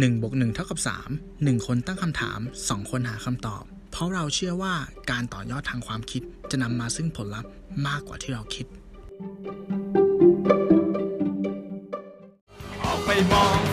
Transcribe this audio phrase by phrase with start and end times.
[0.00, 0.78] 1บวก1เท่ากับ
[1.14, 4.74] 3 1 คนตั้งคำถาม 2 คนหาคำตอบ เพราะเราเชื่อว่า
[5.10, 7.50] การต่อยอดทางความคิดจะนำมาซึ่งผลลัพธ์
[7.86, 8.66] มากกว่าที่เราคิด
[12.84, 13.71] ออกไปมอง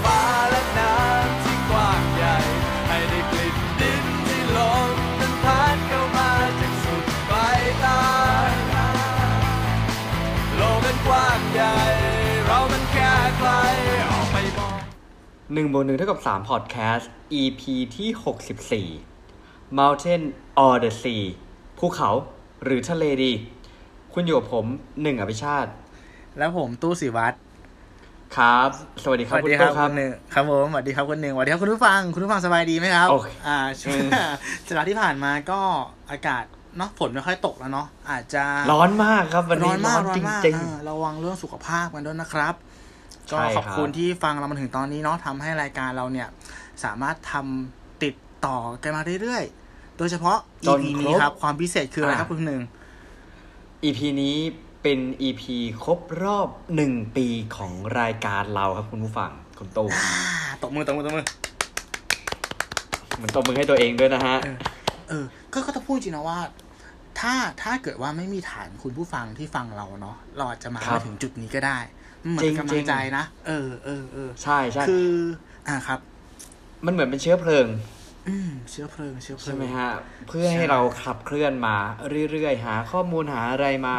[15.50, 17.06] 1บวก1เท่ากับ3 Podcast
[17.42, 17.62] EP
[17.96, 20.22] ที่ 64 Mountain
[20.66, 21.24] or the Sea
[21.78, 22.10] ภูเขา
[22.64, 23.32] หรือทะเลดี
[24.14, 24.66] คุณอยู่กับผม
[25.02, 25.70] หนึ่งอภิชาติ
[26.38, 27.36] แล้วผมตู้สิวัตร
[28.38, 28.70] ครับ
[29.04, 33.08] สวัสดีครับคุณตู้ครับหนึ่งครับผมสวัสดีครับคุณหนึ่งสวัสดีครับคุณผู้ฟังคุณผู้ฟังสบายดีไหมครับ
[33.48, 34.00] อ่าช่วง
[34.68, 35.60] สัปดาห์ที่ผ่านมาก็
[36.12, 36.44] อากาศ
[36.78, 40.42] เนาะฝนไม่ค่อยตกแล้วเนาะอาจจะร้อนมากครับวันนี้ร้อนมากร้อนมาก
[40.90, 42.56] ระวังเรื่องสุขภาพกันด้วยนะครับ
[43.32, 46.28] ก็ครับขอบคุณที่ฟังเรามาถึงตอนนี้เนาะทำให้รายการเราเนี่ย
[46.84, 54.36] สามารถทำติดต่อกันมาเรื่อยๆ โดยเฉพาะจน EP ครบนี้ครับ ความพิเศษคืออะไรครับอะคุณหนึ่งๆ EP นี้
[54.84, 55.44] เป็น EP
[55.84, 60.14] ครบรอบหนึ่งปีของรายการเราครับคุณผู้ฟังคุณโต้อ่า
[60.62, 61.26] ตบมือตบมือตบมือ
[63.16, 64.58] เหมือนตบมือให้ตัวเองด้วยนะฮะเออ
[65.10, 66.40] เออ ก็ก็ต้องพูดจริงนะว่า
[67.20, 75.12] ถ้าถ้าเกิดว่าไม่มีฐานคุณผู้ฟังที่ฟังเราเนาะเราอาจจะมาครับไม่ถึงจุดนี้ก็ได้มัน เหมือนจริงกำลัจริงนะ เออเออเออใช่ใช่คือ
[75.68, 76.00] อ่าครับ
[76.86, 77.68] มันเหมือนเป็นเชื้อเพลิง
[78.28, 79.90] อืมเชื้อเพลิงเชื้อเพลิใช่ไหมฮะ
[80.28, 81.76] เพื่อใช่ให้เราขับเคลื่อนมา
[82.32, 83.96] เรื่อยๆ หา ข้อมูลหาอะไรมา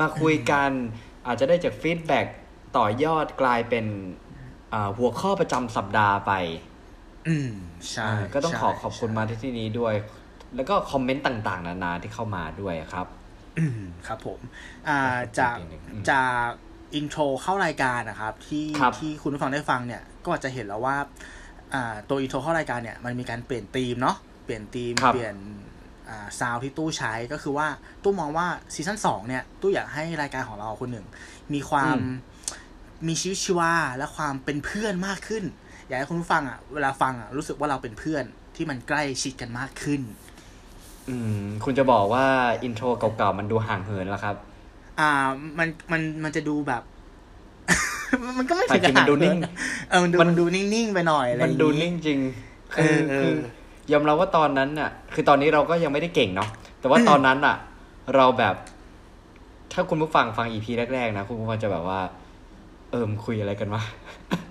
[0.00, 0.70] มาคุยกัน
[1.26, 2.26] อาจจะได้จาก feedback
[2.76, 3.86] ต่อยอดกลายเป็น
[4.74, 6.32] อ่าหัวข้อประจำสัปดาห์ไป
[7.28, 7.52] อืม
[7.92, 9.94] ใช่อ่าก็ต้องใช่ขอขอบคุณใช่มาที่ที่นี้ด้วย
[10.56, 13.06] แล้วก็คอมเมนต์ต่างๆ นานาที่เข้ามาด้วยครับ
[13.58, 14.40] อืมครับผม
[14.88, 14.98] อ่า
[15.38, 16.48] จากอีกนิดนึงจาก
[16.94, 20.96] intro เข้ารายการนะครับ ที่ครับที่คุณผู้ฟังได้ฟังเนี่ยก็จะเห็นแล้วว่า
[21.74, 25.36] อ่าตัว intro เข้ารายการเนี่ยมันมีการเปลี่ยนธีมเนาะเปลี่ยนธีมครับเปลี่ยน
[26.08, 27.68] อ่าซาวที่ตู้ใช้ก็คือว่า
[28.02, 31.06] ตู้มองว่าซีซั่นสองเนี่ยตู้อยากให้รายการของเราคนหนึ่ง
[31.54, 31.96] มีความ
[33.08, 35.44] มีชีวิตชีวาและความเป็นเพื่อนมากขึ้น
[35.86, 38.24] อยากให้คุณผู้ฟังอะเวลาฟังอะรู้สึกว่าเราเป็นเพื่อน
[38.56, 40.00] ที่มันใกล้ชิดกันมากขึ้น
[41.08, 42.26] อืมคุณจะบอกว่า
[42.62, 44.36] อินโทรเก่าๆมันดูห่างเหินแล้วครับ
[45.00, 45.10] อ่า
[45.58, 46.82] มันมันมันจะดูแบบ
[48.38, 49.36] มันก็ไม่แต่ถึงจริงมันดูนิ่ง
[49.90, 52.20] เออมันดูมันมันดูนิ่งๆไปหน่อยอะไรอมันย่างดูงี้นิ่งจริง
[52.74, 53.34] คือเออเออคือ
[53.92, 56.48] ยอมรับว่าตอนนั้นน่ะ คือตอนนี้เราก็ยังไม่ได้เก่งเนาะ
[56.80, 57.56] แต่ว่าตอนนั้นน่ะ
[58.14, 58.54] เราแบบ
[59.72, 62.00] ถ้าคุณผู้ฟังฟัง EP แรกๆนะคุณผู้ฟังจะแบบว่า
[62.90, 63.82] เอิ่มคุยอะไรกันวะ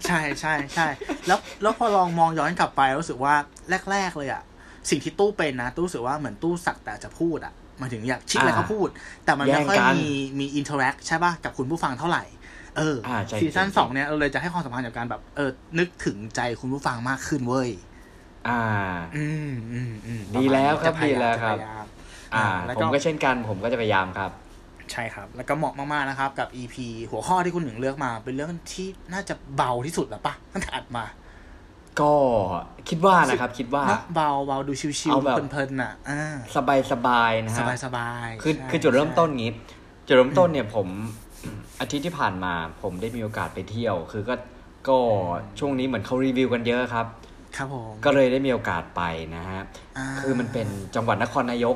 [0.05, 0.88] ใช่ใช่ใช่
[1.27, 3.33] แล้วแล้วพอลองมองย้อนกลับไปรู้สึกว่า
[3.91, 4.41] แรก ๆ เลยอะ
[4.89, 8.88] สิ่งที่ตู้เป็นนะ ตู้รู้สึกว่าเหมือนตู้สักแต่จะพูดอะห มายถึงอยากคิดอะไรอ่าก็พูด
[9.25, 12.23] แต่มันไม่ค่อยแย่งกันมีมี interact ใช่ป่ะกับคุณผู้ฟังเท่าไหร่
[12.78, 17.69] เอออ่าใช่ซีซั่นใช่สองเนี่ยเราเลยจะให้ความสำคัญกับการแบบเออนึกถึงใจคุณผู้ฟังมากขึ้นเว้ย
[18.47, 18.62] อ่า
[19.18, 21.85] อืมอืมอืมดีแล้วครับจะพยายามดีแล้วครับจะพยายาม
[22.35, 24.31] อ่าแล้วผมก็เช่นกันผมก็จะพยายามครับ
[24.91, 26.75] ใช่ครับ แล้วก็เหมาะมากๆนะครับ กับ EP
[27.12, 31.06] หัวข้อที่คุณหนึ่งเลือกมา เป็นเรื่องที่น่าจะเบาที่สุดแล้วปะตั้งแต่อัดมา
[32.01, 32.13] ก็
[32.89, 36.21] คิดว่านะครับ คิดว่าเนอะเบาเบาดูชิวเอาๆแบบเพลินๆน่ะอ่า
[36.55, 39.53] สบายสบายๆนะสฮะบายสบายๆคือใช่คือจุดเริ่มต้นใช่งี้
[40.07, 40.88] จุดเริ่มต้นเนี่ยผม
[41.79, 44.35] อาทิตย์ที่ผ่านมาผมได้มีโอกาสไปเที่ยว คือก็
[44.88, 44.97] ก็
[45.59, 47.07] ช่วงนี้เหมือนเขารีวิวกันเยอะครับ
[47.55, 49.01] ครับผมก็เลยได้มีโอกาสไป
[49.35, 51.75] นะฮะาคือมันเป็นจังหวัดนครนายก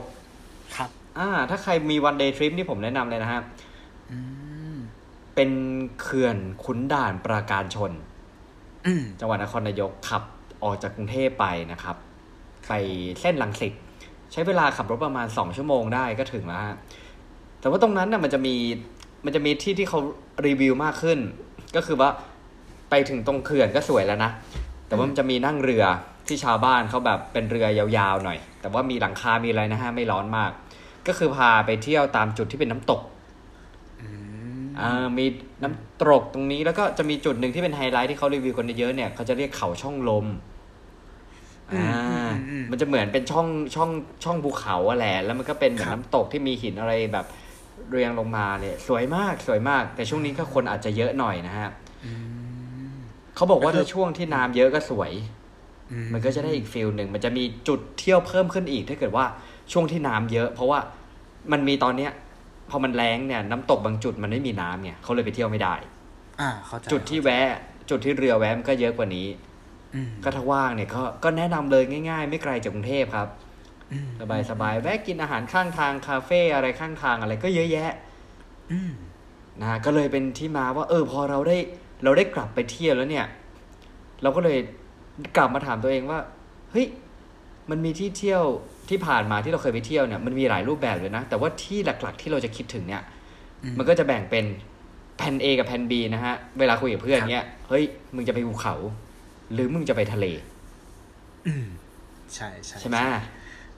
[0.75, 3.41] ครับ อ่า ถ้าใครมีวันเดย์ทริปที่ผมแนะนำเลยนะฮะ
[4.11, 4.17] อื
[4.73, 4.75] ม
[5.35, 5.51] เป็น
[6.01, 8.03] เขื่อนขุนด่านปราการชนอืม
[9.19, 10.23] จังหวัดนครนายกขับ
[10.63, 11.95] ออกจากกรุงเทพไปนะครับ
[12.67, 12.71] ไป
[13.21, 13.73] เส้นลังสิต
[14.31, 16.77] ใช้เวลาขับรถประมาณสองชั่วโมงได้ก็ถึงแล้วฮะ
[17.59, 18.55] แต่ว่าตรงนั้นน่ะมันจะมี
[19.25, 19.99] มันจะมีที่ที่เขา
[20.45, 21.19] รีวิวมากขึ้น
[21.75, 22.09] ก็คือว่า
[22.89, 24.31] ไปถึงตรงเขื่อนก็สวยแล้วนะ
[24.87, 25.85] แต่ว่ามันจะมีนั่งเรือ
[26.27, 30.51] ที่ชาวบ้านเขาแบบเป็นเรือยาวๆหน่อย แต่ว่ามีหลังคา มีอะไรนะฮะ ไม่ร้อนมาก
[31.07, 33.01] ก็คือพาไปเที่ยวตามจุดที่เป็นน้ำตก
[34.79, 35.25] อ่ามี
[35.63, 40.25] น้ำตกตรงนี้แล้วก็จะมีจุดหนึ่งที่เป็นไฮไลท์ที่เขารีวิวกันเยอะๆเนี่ยเขาจะเรียกเขาช่องลม
[41.71, 42.29] อ่า
[42.71, 43.89] มันจะเหมือนเป็นช่องช่อง
[44.23, 47.25] ช่องภูเขาอะแหละแล้วมันก็เป็นเหมือนน้ำตกที่มีหินอะไรแบบ
[47.89, 51.69] เรียงลงมาเนี่ยสวยมากสวยมาก แต่ช่วงนี้ก็คนอาจจะเยอะหน่อยนะฮะ
[52.05, 52.11] อื
[52.91, 52.93] ม
[53.35, 55.11] เขาบอกว่าก็คือถ้าช่วงที่น้ำเยอะก็สวย
[55.91, 59.25] อืมันก็จะได้อีกฟิลหนึ่งมันจะมีจุดเที่ยวเพิ่มขึ้นอีกถ้าเกิดว่า
[59.71, 60.79] ช่วงที่น้ำเยอะ เพราะว่า
[61.51, 62.11] มันมีตอนเนี้ย
[62.69, 65.75] พอมันแรงเนี่ยน้ำตกบางจุดมันไม่มีน้ำเนี่ยเขาเลยไปเที่ยวไม่ได้
[66.41, 67.47] อ่าเข้าใจจุดที่แวะ
[67.89, 69.27] จุดที่เรือแวะมันก็เยอะกว่านี้
[69.95, 73.27] อืมก็ถ้าว่างเนี่ยก็ก็แนะนำเลยง่ายๆ ไม่ไกลจากกรุงเทพครับ
[73.91, 77.91] อืมสบายสบายแวะกินอาหารข้างทางคาเฟ่อะไรข้างทางอะไรก็เยอะแยะ
[78.71, 78.91] อืม
[79.61, 81.57] นะฮะก็เลยเป็นที่มาว่า เออ พอเราได้
[82.03, 83.27] เราได้กลับไปเที่ยวแล้วเนี่ย
[84.21, 84.57] เราก็เลย
[85.35, 86.19] กลับมาถามตัวเองว่า
[86.71, 86.87] เฮ้ย
[87.69, 88.43] มันมีที่เที่ยว
[88.89, 93.03] ที่ผ่านมาที่เราเคยไปเที่ยวเนี่ยมันมีหลายรูปแบบเลยนะ แต่ว่าที่หลักๆที่เราจะคิดถึงเนี่ย
[93.63, 94.45] อืมมันก็จะแบ่งเป็น
[95.17, 97.83] แผ่น A กับแผ่น B นะฮะ เวลาคุยกับเพื่อนเนี่ยเฮ้ย
[98.15, 98.75] มึงจะไปภูเขา
[99.53, 100.25] หรือมึงจะไปทะเล
[101.47, 101.65] อืม
[102.35, 102.97] ใช่ใช่ใช่ไหม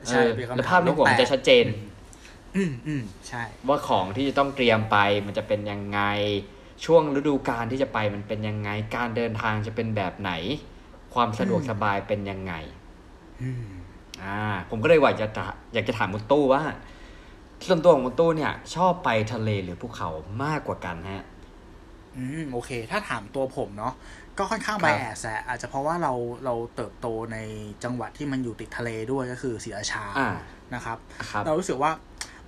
[0.08, 1.66] ใช่เออเป็นคำถามแล้วภาพในหัวมันจะชัดเจน
[2.56, 6.02] อืมอืมใช่ ว่าของที่จะต้องเตรียมไป มันจะเป็นยังไง
[6.86, 10.32] ช่วงฤดูกาลที่จะไปมันเป็นยังไงการเดินทางจะเป็นแบบไหน
[11.14, 12.54] ความสะดวกสบายเป็นยังไง
[13.42, 13.66] อืม
[14.24, 14.40] อ่า
[14.70, 16.64] ผมก็เลยอยากจะถาอยากจะถามมุตู้ว่า
[17.68, 20.10] ส่วนตัวของมุตู้เนี่ย ชอบไปทะเลหรือภูเขา
[20.44, 21.26] มากกว่ากันฮะ
[22.16, 23.94] อืมโอเค ถ้าถามตัวผมเนาะ
[24.38, 26.14] ก็ค่อนข้างครับไบแอสแหละอาจจะเพราะว่าเรา
[26.46, 27.38] เราเติบโตใน
[27.84, 30.30] จังหวัดที่มันอยู่ติดทะเลด้วยก็คือศรีราชาอ่า
[30.74, 30.98] นะครับ
[31.32, 31.92] ครับเรารู้สึกว่า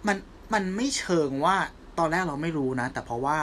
[0.08, 0.18] มัน
[0.54, 1.56] มันไม่เชิงว่า
[2.00, 3.38] ตอนแรกเราไม่รู้นะ แต่เพราะว่า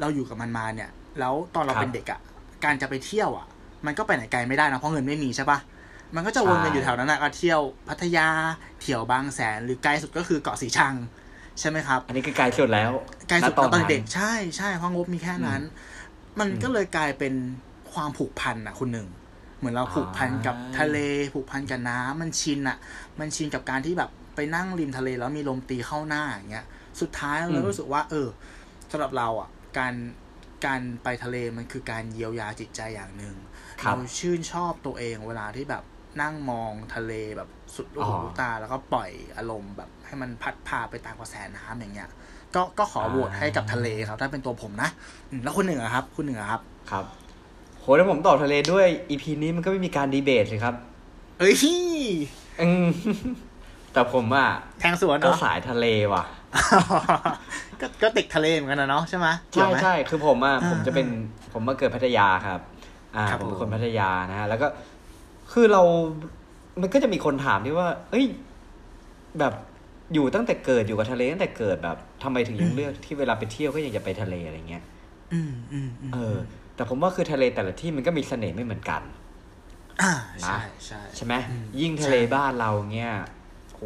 [0.00, 0.90] เราอยู่กับมันมาเนี่ย
[1.20, 2.20] แล้วตอนเราครับเป็นเด็กอะ่ะ
[2.64, 3.46] การจะไปเที่ยวอะ่ะ
[3.86, 5.58] มันก็ไปไหนไกลไม่ได้นะเพราะเงินไม่มีใช่ปะ
[6.14, 8.28] มันก็จะวนกันอยู่แถวนั้นนะก็เที่ยวพัทยา
[8.80, 10.94] เที่ยวบางแสนหรือไกลสุดก็คือเกาะสีชัง
[11.60, 12.90] ใช่ไหมครับ อันนี้คือไกลสุดแล้ว
[13.28, 15.62] ไกลสุดณตอนนั้นเด็กใช่ใช่เพราะงบมีแค่นั้น
[16.38, 17.34] มันอืมก็เลยกลายเป็น
[17.92, 19.08] ความผูกพันอะคุณหนึ่ง
[19.58, 20.98] เหมือนเราผูกพันกับอ่าทะเล
[21.34, 22.76] ผูกพันกับน้ำมันชินอะ
[23.20, 26.66] มันชินกับการที่แบบไปนั่งริมทะเลแล้วมีลมตีเข้าหน้าอย่างเงี้ย
[27.00, 28.28] สุดท้ายเราก็รู้สึกว่า เออ
[28.90, 29.48] สำหรับเราอะ
[29.78, 29.94] การ
[30.66, 33.34] การไปทะเลมันคือการเยียวยาจิตใจอย่างหนึ่ง
[33.82, 35.82] ครับเราชื่นชอบตัวเองเวลาที่แบบ
[36.22, 42.08] นั่งมองทะเลแบบสุดลูกอ๋หูอลูกตา แล้วก็ปล่อยอารมณ์แบบให้มันพัดพาไปตามกระแสน้ำอย่างเงี้ย
[42.54, 44.90] ก็ก็ขอโหวตให้กับทะเลครับ ถ้าเป็นตัวผมนะ
[45.30, 47.04] อืมแล้วคุณหนึ่งอะครับ คุณหนึ่งอะครับ ครับ
[47.80, 50.74] โหถ้าผมตอบทะเลด้วยอีพีนี้มันก็ไม่มีการดีเบตเลยครับ
[51.38, 51.54] เอ้ย
[52.60, 52.86] อืม
[53.92, 54.48] แต่ผมอะ
[54.80, 56.24] แทงสวนก็เนาะสายทะเลว่ะ
[57.80, 61.06] ก็ก็ติดทะเลเหมือนกันนะเนาะใช่ไหมเกี่ยใช่วไหมใช่คือผมอะอ่าผมจะเป็น
[61.52, 62.60] ผมมาเกิดพัทยาครับ
[63.16, 64.66] อ่าครับผมเป็นผมคนพัทยานะฮะแล้วก็
[65.52, 65.82] คือเรา
[66.80, 68.26] มันก็จะมีคนถามที่ว่า เอ้ย
[69.38, 69.54] แบบ
[70.14, 74.82] อยู่ตั้งแต่เกิดอยู่กับทะเลตั้งแต่เกิดแบบทำไมถึงยังเลือกที่เวลาไปเที่ยวก็ยังจะไปทะเลอะไรเงี้ย
[75.32, 76.36] อืมอืมอืมเออ
[76.74, 79.02] แต่ผมว่าคือทะเลแต่ละที่มันก็มีเสน่ห์ไม่เหมือนกัน
[80.02, 80.12] อ่า
[80.42, 83.14] ใช่ใช่ใช่ไหมอืมยิ่งทะเลใช่บ้านเราเงี้ย
[83.74, 83.82] โห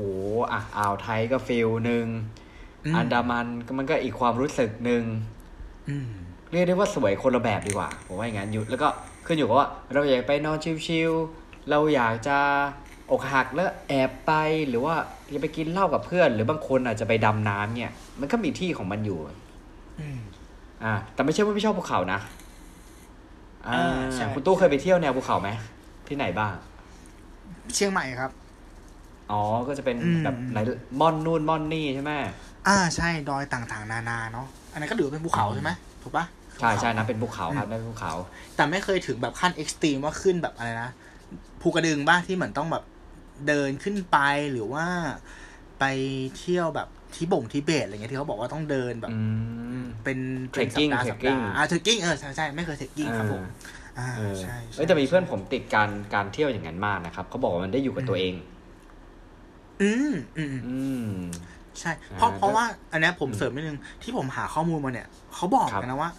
[0.53, 2.07] อะอ่าวไทยก็ฟิลหนึ่ง
[2.85, 5.05] อืมอันดามันก็มันก็อีกความรู้สึกหนึ่ง
[5.89, 6.11] อืม
[6.53, 8.89] เรียกได้ว่าสวยคนละแบบดีกว่าผมว่าอย่างนั้นอยู่แล้วก็
[9.27, 12.39] ขึ้นอยู่กับว่าเราอยากไปนอนชิลๆ เราอยากจะ
[13.11, 14.33] อกหักแล้วแอบไป
[14.69, 14.95] หรือว่า
[15.35, 19.19] จะไปกินเหล้ากับเพื่อน หรือบางคนอาจจะไปดำน้ำเนี่ย มันก็มีที่ของมันอยู่
[20.01, 20.19] อืม
[20.85, 22.21] อ่า แต่ไม่ใช่ว่าไม่ชอบภูเขานะ
[23.67, 25.49] อ่าอ่าใช่คุณตู้เคยไปเที่ยวแนวภูเขาไหม
[26.09, 26.53] ที่ไหนบ้าง
[27.75, 28.31] เชียงใหม่ครับ
[29.31, 30.59] อ๋อก็จะเป็นอืมแบบไหน
[31.01, 32.13] ม่อนนู่นม่อนนี่ใช่ไหม
[32.69, 35.71] อ่าใช่ดอยต่างๆ นานาเนาะอันนั้นก็ถือว่าเป็นภูเขาใช่ไหม
[36.03, 36.25] ถูกปะ
[36.61, 38.15] ใช่ใช่นะเป็นภูเขาครับนั่นเป็นภูเขา
[38.57, 40.91] แต่ไม่เคยถึงแบบขั้น extreme ว่าขึ้นแบบอะไรนะ
[41.61, 42.85] ภูกระดึงบ้างที่เหมือนต้องแบบ
[43.49, 44.19] เดินขึ้นไป
[44.53, 44.87] หรือว่า
[45.81, 45.85] ไป
[46.39, 49.19] เที่ยวแบบที่บ่งทิเบตอะไรเงี้ยที่เขาบอกว่าต้องเดินแบบอื
[49.81, 50.19] มเป็น
[50.51, 53.43] เป็นสัป Trekking ดาห์สัปดา Trekking ห์อ่าเทรคกิ้งเออใช่ใช่ไม่เคย trekking ครับผม
[53.99, 58.35] อ่าเออใช่ใช่เอ้ยแต่มีเพื่อนผมติดการการเที่ยวอย่างนั้นมากนะครับเขาบอกว่ามันได้อยู่กับตัวเอง
[59.83, 61.09] อืมอืมอืมอืม
[61.81, 66.11] ใช่ เพราะอ่าเพราะว่าอันเนี้ยผมอืมเสริมนิดนึงที่ผมหาข้อมูลมาเนี่ยเขาบอกครับกันนะว่า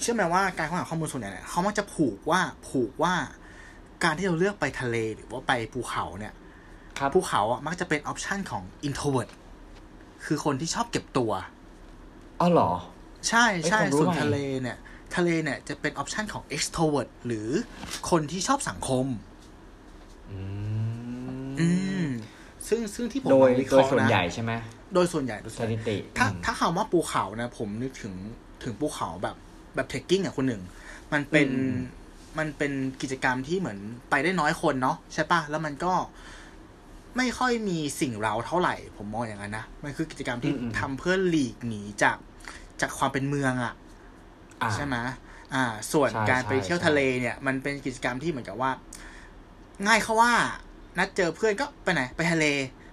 [0.00, 3.14] เชื่อไหมว่าการค้นหาข้อมูลส่วนใหญ่เนี่ยเขามักจะผูกว่าผูกว่า
[4.04, 6.34] การที่เราเลือกไปทะเลหรือว่าไปภูเขาเนี่ย
[6.98, 9.30] ครับภูเขาอะมักจะเป็นออปชันของ introvert
[10.24, 11.32] คือคนที่ชอบเก็บตัว
[12.40, 12.70] อ๋อเหรอ
[13.28, 14.78] ใช่ใช่เอ้ยผมรู้ส่วนใหม่ทะเลเนี่ย
[15.16, 17.48] ทะเลเนี่ยจะเป็นออปชันของ extrovert หรือ
[18.10, 19.06] คนที่ชอบสังคม
[20.30, 20.38] อื
[21.60, 21.68] อื
[22.02, 22.08] มม
[22.68, 24.52] ซึ่งซึ่งที่ผมโดยลองวิเคโดยราะห์ส่วนนะใหญ่ใช่ไหม
[24.94, 28.14] โดยส่วนใหญ่โดยสส่วนใหญ่ถิติ ถ้าอืมถ้าคำว่าภูเขานะ ผมนึกถึง
[28.64, 29.36] ถึงภูเขาแบบ
[29.74, 30.62] แบบเทคกิ้งอะคนหนึ่ง
[31.12, 31.62] มันเป็นอื
[32.34, 32.72] มมันเป็น
[33.02, 33.78] กิจกรรมที่เหมือน
[34.10, 35.94] ไปได้น้อยคนเนาะใช่ปะแล้วมันก็
[37.16, 42.16] ไม่ค่อยมีสิ่งเราเท่าไหร่ ผมมองอย่างนั้นนะมันคือกิจกรรมที่ทำเพื่อหลีกหนีจาก
[42.80, 43.74] จากความเป็นเมืองอะ
[44.62, 44.96] อ่าใช่ไหม
[45.54, 48.70] อ่า ส่วนใช่การไปใช่เที่ยวใช่ทะเลเนี่ย มันเป็นกิจกรรมที่เหมือนกับว่า
[49.86, 50.32] ง่ายเขาว่า
[50.98, 52.46] นัดเจอเพื่อนก็ไปไหน ไปทะเล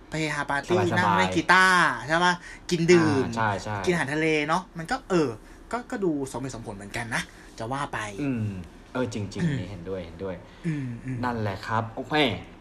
[0.10, 2.34] ไปเฮฮาปาร์ตี้สบายๆนั่งเล่นกีตาร์ใช่ปะ
[2.72, 5.30] กินดื่มอ่าใช่ใช่กินอาหารทะเลเนาะมันก็เออ
[5.72, 7.22] ก็ก็ดูสมเหตุสมผลเหมือนกันนะ
[7.60, 8.50] จะว่าไป อืม
[8.94, 10.36] เออจริงอืมๆนี่เห็นด้วยเห็นด้วย
[10.68, 12.14] อืมอืมนั่นแหละครับโอเค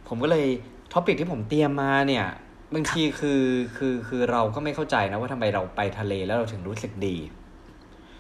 [0.09, 0.47] ผมก็เลย
[0.93, 2.27] topic ที่ผมเตรียมมาเนี่ย
[2.75, 3.43] บางทีคือ
[3.77, 7.17] คือคือเราก็ไม่เข้าใจนะว่าทำไมเราไปทะเลแล้วเราถึงรู้สึกดี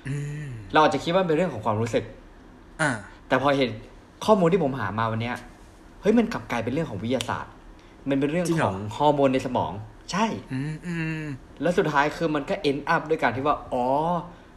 [0.09, 0.15] อื
[0.47, 2.05] มเราอาจจะคิดว่าเป็นเรื่องของความรู้สึก
[2.81, 2.91] อ่า
[3.29, 3.71] แต่พอเห็น
[4.25, 5.37] ข้อมูลที่ผมหามาวันเนี้ย
[6.01, 7.53] เฮ้ยมันกลับกลายเป็นเรื่องของวิทยาศาสตร์
[8.09, 9.73] มันเป็นเรื่องจริงเหขรอองฮอร์โมนในสมอง
[10.13, 11.25] ใช่อืมอืม
[11.63, 13.87] แล้วสุดท้ายคือมันก็เอ็นอัพด้วยการที่ว่า อ๋อ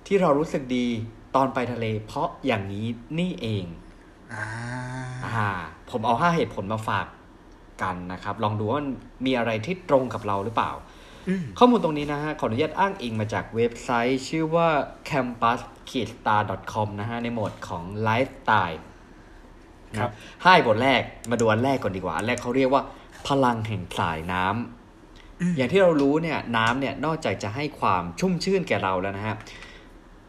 [0.08, 0.88] ที่เรารู้สึกดี
[1.36, 2.86] ตอนไปทะเล เพราะอย่างนี้
[3.20, 3.66] นี่เอง
[4.34, 4.46] อ่า
[5.26, 5.50] อ่า
[5.90, 7.08] ผมเอาห้าเหตุผลมาฝาก
[7.82, 8.90] กันนะครับ ลองดูว่ามัน
[9.26, 10.72] มีอะไรที่ตรงกับเราหรือเปล่า
[11.30, 14.68] อืมข้อมูลตรงนี้นะฮะ ขออนุญาตอ้างอิงมาจากเว็บไซต์ ชื่อว่า
[15.10, 18.82] campus-star.com นะฮะ ในโหมดของ lifestyle
[19.98, 20.12] ครับ
[20.44, 22.84] ห้าบทแรกมาดูอันแรกก่อนดีกว่า อันแรกเขาเรียกว่า
[23.28, 29.36] พลังแห่งสายน้ำอย่างที่เรารู้เนี่ยน้ำเนี่ยนอกจากจะให้ความชุ่มชื่นแก่เราแล้วนะฮะ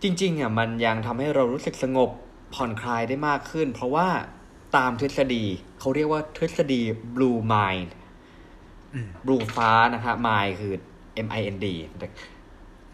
[0.02, 2.10] จริงๆอะมันยังทำให้เรารู้สึกสงบ
[2.54, 4.08] ผ่อนคลายได้มากขึ้น เพราะว่า
[4.76, 5.44] ตามทฤษฎี
[5.80, 6.80] เขาเรียกว่าทฤษฎี
[7.14, 7.90] blue mind
[9.24, 10.74] blue ฟ้านะฮะ mind คือ
[11.26, 11.66] M I N D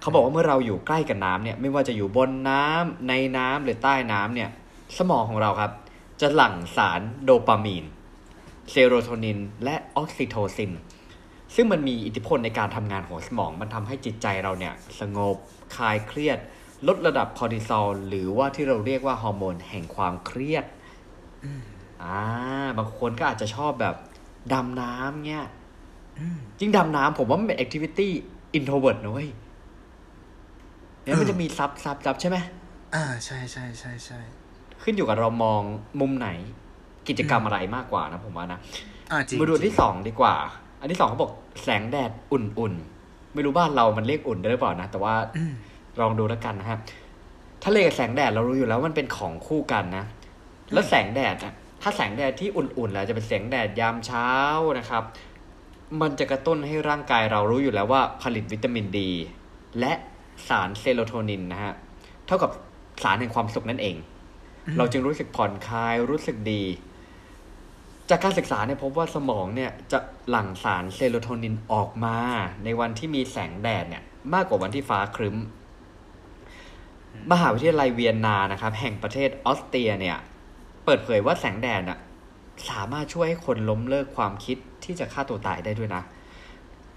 [0.01, 4.51] เขาบอกว่าเมื่อเราอยู่ใกล้กับน้ำเนี่ย ไม่ว่าจะอยู่บนน้ำในน้ำหรือใต้น้ำเนี่ย
[4.99, 5.73] สมองของเราครับ
[6.21, 7.85] จะหลั่งสารโดปามีน
[8.71, 10.73] เซโรโทนิน และออกซิโทซิน
[11.55, 15.37] ซึ่งมันมีอิทธิพลในการทำงานของสมอง มันทำให้จิตใจเราเนี่ย สงบ
[15.75, 16.39] คลายเครียด
[16.87, 20.65] ลดระดับคอร์ติซอลหรือว่าที่เราเรียกว่าฮอร์โมนแห่งความเครียด
[22.03, 22.19] อ่า
[22.79, 23.95] บางคนก็อาจจะชอบแบบ
[24.53, 25.47] ดำน้ำเนี่ย
[26.19, 28.13] อืมจริงดำน้ำผมว่ามันเป็น activity
[28.55, 29.29] introvert นะเว้ย
[31.03, 32.37] เนี่ยมันเออจะมี sub sub sub ใช่ไหม
[32.95, 34.19] อ่าใช่ใช่ใช่ใช่
[34.83, 35.63] ขึ้นอยู่กับเรามอง
[36.01, 36.29] มุมไหน
[37.09, 38.59] กิจกรรมอะไรมากกว่านะผมว่านะ
[39.13, 40.35] อ่าจริงมาดูอันที่สองดีกว่า
[40.81, 41.33] อันที่สองเขาบอก
[41.63, 45.53] แสงแดดอุ่นๆ ไม่รู้บ้านเรามันเรียกอุ่นได้หรือเปล่านะ แต่ว่าอืม
[46.01, 46.81] ลองดูแล้วกันนะครับ
[47.65, 50.05] ทะเลกับแสงแดดเรารู้อยู่แล้วมันเป็นของคู่กันนะ
[50.73, 51.53] แล้วแสงแดดอะ
[51.83, 54.29] ถ้าแสงแดดที่อุ่นๆแล้วจะเป็นแสงแดดยามเช้า
[54.79, 55.03] นะครับ
[56.01, 59.11] มันจะกระตุ้นให้ร่างกายเรารู้อยู่แล้วว่าผลิตวิตามินดี
[59.81, 59.93] และ
[60.49, 61.75] สารเซโรโทนินนะฮะ
[62.27, 62.51] เท่ากับ
[63.03, 63.97] สารแห่งความสุขนั่นเอง
[64.77, 66.63] เราจึงรู้สึกผ่อนคลายรู้สึกดี
[68.11, 69.99] จากการศึกษาเนี่ยพบว่าสมองเนี่ยจะ
[70.31, 72.17] หลั่งสารเซโรโทนินออกมา
[72.65, 74.03] ในวันที่มีแสงแดดเนี่ย
[74.35, 75.37] มากกว่าวันที่ฟ้าครึ้ม
[77.33, 80.17] มหาวิทยาลัยเวียนนานะครับ แห่งประเทศออสเตรียเนี่ย
[80.85, 81.99] เปิดเผยว่าแสงแดดน่ะ
[82.71, 86.03] สามารถช่วยให้คนล้มเลิกความคิดที่จะฆ่าตัวตายได้ด้วยนะ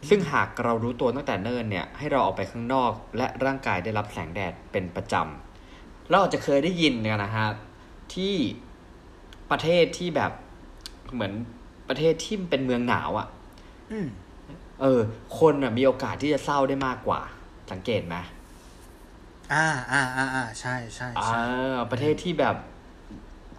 [0.09, 7.47] ซึ่งหากเรารู้ตัวตั้งแต่เนิ่นเนี่ย ให้เราออกไปข้างนอก และร่างกายได้รับแสงแดดเป็นประจำเราอาจจะเคยได้ยินเนี่ยนะฮะ
[8.13, 8.35] ที่
[9.51, 10.31] ประเทศที่แบบ
[11.13, 11.33] เหมือน
[11.89, 13.27] ประเทศที่เป็นเมืองหนาวอะ่ะ
[13.91, 14.07] อืม
[14.81, 15.01] เออ
[15.39, 17.19] คนอะมีโอกาสที่จะเศร้าได้มากกว่า
[17.71, 18.15] สังเกตไหม
[19.53, 21.43] อ่าอ่าอ่าอ่าใช่ใช่อ่าใช่
[21.91, 22.55] ประเทศที่แบบ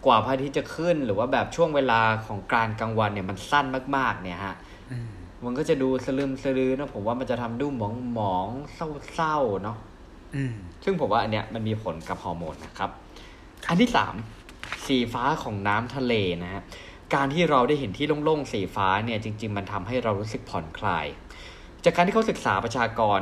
[0.05, 4.55] กว่าพระอาทิตย์จะขึ้น หรือว่าแบบช่วงเวลาของกลารกลางวันเนี่ยมันสั้นมาก ๆ เนี่ยฮะ
[4.91, 5.07] อืม
[5.45, 8.73] มันก็จะดูสลืมสลือนะผมว่ามันจะทำดูหมองหมองๆ
[9.13, 9.77] เศร้าๆเนาะ
[10.35, 12.89] อืมซึ่งผมว่าอันเนี้ยมันมีผลกับฮอร์โมนนะครับ
[13.69, 14.15] อันที่สาม
[14.87, 16.61] สีฟ้าของน้ำทะเลนะฮะ
[17.15, 21.05] การที่เราได้เห็นที่โล่งๆสีฟ้าเนี่ยจริง ๆ มันทำให้เรารู้สึกผ่อนคลาย
[21.83, 23.19] จากการที่เขาศึกษาประชากร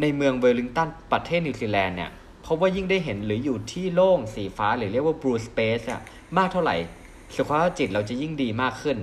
[0.00, 2.10] ในเมืองเวลลิงตันประเทศนิวซีแลนด์เนี่ย
[2.46, 6.00] พบว่ายิ่งได้เห็นหรืออยู่ที่โล่งสีฟ้าหรือเรียกว่า blue space อะ
[6.36, 6.76] มากเท่าไหร่
[7.36, 8.98] สุขภาพจิตเราจะยิ่งดีมากขึ้น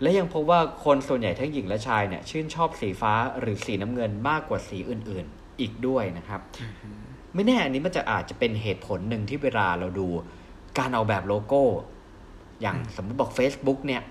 [0.00, 6.40] และยังพบว่าคนส่วนใหญ่ทั้งหญิงและชายเนี่ยชื่นชอบสีฟ้าหรือสีน้ำเงินมากกว่าสีอื่น ๆ อีกด้วยนะครับ
[7.34, 10.08] ไม่แน่อันนี้มันจะอาจจะเป็นเหตุผลหนึ่งที่เวลาเราดู
[10.78, 11.62] การเอาแบบโลโก้
[12.62, 14.02] อย่างสมมติบอก Facebook เนี่ย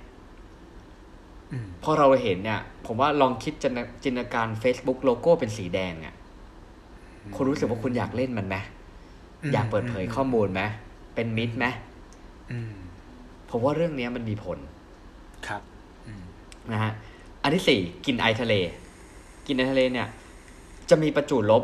[1.83, 6.15] พอเราเห็นเนี่ย ผมว่าลองคิดจินตนาจินตนาการ Facebook โลโก้เป็นสีแดงอะ่ะ
[7.35, 8.55] คุณรู้สึกว่าคุณอยากเล่นมันไหม
[9.53, 10.61] อยากเปิดเผยข้อมูลไหม
[11.15, 11.65] เป็นมิตรไหม
[12.51, 12.73] อืม
[13.49, 14.57] ผมว่าเรื่องเนี้ยมันมีผล
[15.47, 15.61] ครับ
[16.07, 16.23] อืม
[16.71, 16.91] นะฮะ
[17.43, 18.53] อันที่สี่กลินไอทะเล
[19.47, 20.07] กลินไอทะเลเนี่ย
[20.89, 21.63] จะมีประจุลบ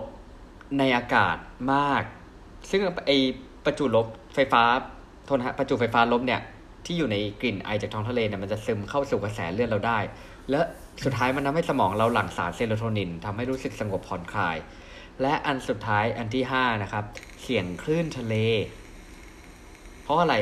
[0.77, 1.38] ในอากาศ
[1.74, 2.03] มาก
[2.69, 3.12] ซึ่งไอ
[3.65, 4.63] ประจุลบไฟฟ้า
[5.25, 6.41] โทษนะฮะประจุไฟฟ้าลบเนี่ย
[6.86, 10.00] ที่อยู่ในกลิ่นไอจากท้องทะเลเนี่ยมันจะซึมเข้าสู่กระแสเลือดเราได้
[10.50, 10.59] และ
[11.03, 14.57] สุดท้ายมันทำให้สมองเราหลั่งสารเซโรโทนินทำให้รู้สึกสงบผ่อนคลาย
[15.21, 17.03] และอันสุดท้ายอันที่ห้านะครับ
[17.43, 18.36] เสียงคลื่นทะเล
[20.03, 20.36] เพราะอะไร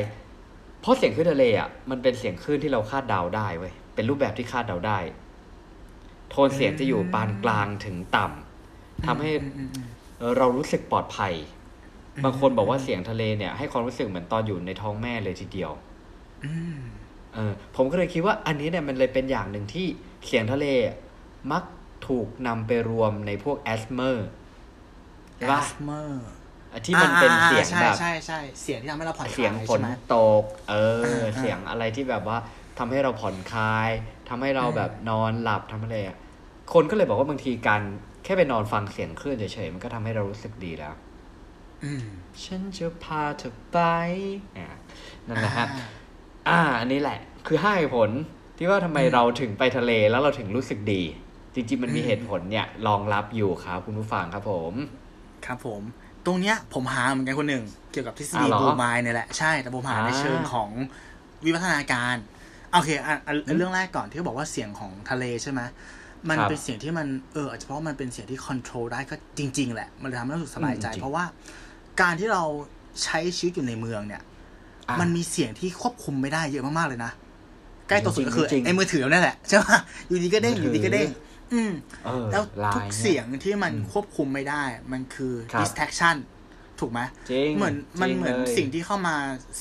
[0.80, 4.98] เพราะเสียงคลื่นทะเลอะมันเป็นเสียงคลื่นที่เราคาดเดาได้เว้ยเป็นรูปแบบที่คาดเดาได้
[6.30, 9.30] โทนเสียงจะอยู่ปานกลางถึงต่ำทำให้
[10.36, 11.34] เรารู้สึกปลอดภัย
[12.24, 15.72] บางคนบอกว่าเสียงทะเลเนี่ยให้ความรู้สึกเหมือนตอนอยู่ในท้องแม่เลยทีเดียว
[17.34, 19.86] เออผมก็เลยคิดว่าอันนี้เนี่ยมันเลยเป็นอย่างหนึ่งที่
[20.26, 20.66] เสียงทะเล
[21.52, 21.64] มัก
[22.08, 24.28] ถูกนำไปรวมในพวกแอสเมอร์
[25.38, 26.02] ใช่ปะ asthma
[26.86, 32.38] ที่มันเป็นเสียงอ่าแบบใช่ใช่เสียงที่ทำให้เราผ่อนคลายเสียงฝนใช่ไหมตก เอออ่าเสียงอะไรที่แบบว่า
[32.78, 33.90] ทำให้เราผ่อนคลาย
[34.28, 36.16] ทำให้เราอืมแบบนอนหลับทำอะไรอะ
[36.74, 37.82] คนก็เลยบอกว่าบางทีการ
[38.24, 40.94] แค่ไปนอนฟังเสียงคลื่นเฉยๆมันก็ทำให้เรารู้สึกดีแล้ว
[41.84, 42.04] อืม
[42.44, 43.78] ฉันจะพาเธอไป
[44.58, 44.68] อะ
[45.28, 45.66] นั่นแหละฮะ
[46.48, 48.10] อ่าอ่าอันนี้แหละ คือห้าเหตุผล
[48.56, 51.02] ที่ว่าทำไมอืมเราถึงไปทะเลแล้วเราถึงรู้สึกดี
[51.54, 54.72] จริงๆมันมีอืมเหตุผลเนี่ยรองรับอยู่ครับคุณผู้ฟังครับผม
[55.46, 55.82] ครับผม
[56.26, 60.70] ตรงเนี้ยผมหาเหมือนกันคนหนึ่งเกี่ยวกับทฤษฎีอ่าเหรอบูมายเนี่ยแหละใช่แต่ผมหาในอ่าเชิงของ
[61.44, 62.16] วิวัฒนาการ
[62.72, 65.60] โอเคอะอะเรื่องแรกก่อนที่เขาบอกว่าเสียงของทะเลใช่ไหม
[66.28, 71.24] มันครับเป็นเสียงที่มันเอออาจจะเพราะว่ามันเป็นเสียงที่คอนโทรลได้ก็จริง ๆ แหละ มันเลยทำให้เรารู้สึกสบายใจอืมจริงเพราะว่า
[72.00, 72.42] การที่เรา
[73.04, 74.27] ใช้ชีวิตอยู่ในเมืองเนี่ยอะ
[75.00, 77.12] มันมีเสียงที่ควบคุมไม่ได้เยอะมากๆเลยนะ
[77.88, 79.78] ใกล้ตัวสุดก็คือจริงๆไอ้มือถือนั่นแหละใช่ปะ
[80.08, 81.08] อยู่ดีก็เด้งมืออถือยู่ดีก็เด้ง
[81.52, 81.72] อืม
[82.04, 86.16] เออแล้วไลน์ทุกเสียงที่มันอืมควบคุมไม่ได้ มันคือครับ distraction
[86.80, 89.16] ถูกไหมจริงเหมือนมันจริงเหมือนลยสิ่งที่เข้ามา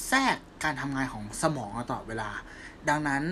[0.08, 2.30] แทรกการทำงานของสมองเราตลอดเวลา
[2.90, 3.24] ดังนั้น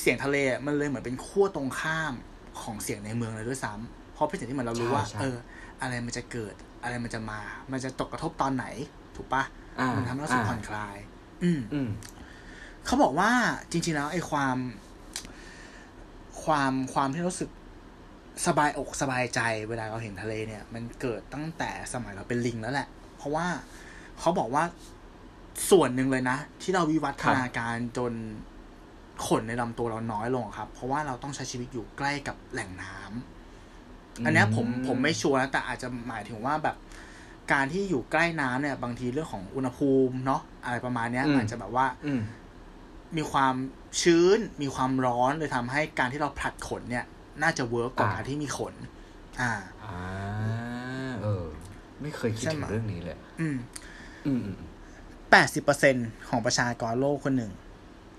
[0.00, 2.12] เสียงทะเลอะมันเลยเหมือนเป็นขั้วตรงข้าม
[2.60, 5.36] ของเสียงในเมืองเลยด้วยซ้ำเพราะเป็นสิ่งที่เหมือนเรารู้ว่าใช่ใช่เออ
[5.80, 7.40] อะไรมันจะเกิดอะไรมันจะมา
[7.72, 8.66] มันจะตกกระทบตอนไหน
[9.16, 9.63] ถูกปะอ่า
[9.96, 10.96] มันทำให้เรารู้สึกอ่าผ่อนคลาย
[11.44, 11.88] อืมอืม
[12.86, 13.30] เขาบอกว่า
[13.70, 14.56] จริง ๆ แล้วไอ้ความ
[16.44, 17.50] ความความที่รู้สึก
[18.46, 23.46] สบายอกสบายใจเวลาเราเห็นทะเลเนี่ย มันเกิดตั้งแต่สมัยเราเป็นลิงแล้วแหละ เพราะว่า
[24.20, 24.64] เขาบอกว่า
[25.70, 28.12] ส่วนหนึ่งเลยนะ ที่เราวิวัฒนาการจน
[29.26, 36.76] ขนในลำตัวเราน้อยลงครับ เพราะว่าเราต้องใช้ชีวิตอยู่ใกล้กับแหล่งน้ำอันเนี้ยผมอืมผมไม่ชัวร์นะแต่อาจจะหมายถึงว่าแบบ
[37.52, 42.20] การที่อยู่ใกล้น้ำเนี่ย บางทีเรื่องของอุณหภูมิเนาะอะไรประมาณเนี้ยอาจจะแบบว่าอืม
[43.16, 43.54] มีความ
[44.02, 47.04] ชื้นมีความร้อนเลยทำให้การที่เราผลัดขนเนี่ย
[47.42, 48.74] น่าจะเวิร์กกว่าอ่าการที่มีขน
[49.40, 49.52] อ่า
[49.84, 49.96] อ่า
[51.22, 51.46] เออ
[52.02, 53.56] ไม่เคยคิดใช่ถึไหมงเรื่องนี้เลยอืม
[54.26, 54.58] อืม อืม
[55.30, 55.96] แปดสิบเปอร์เซ็น
[56.28, 57.52] ของประชากรโลกคนหนึ่ง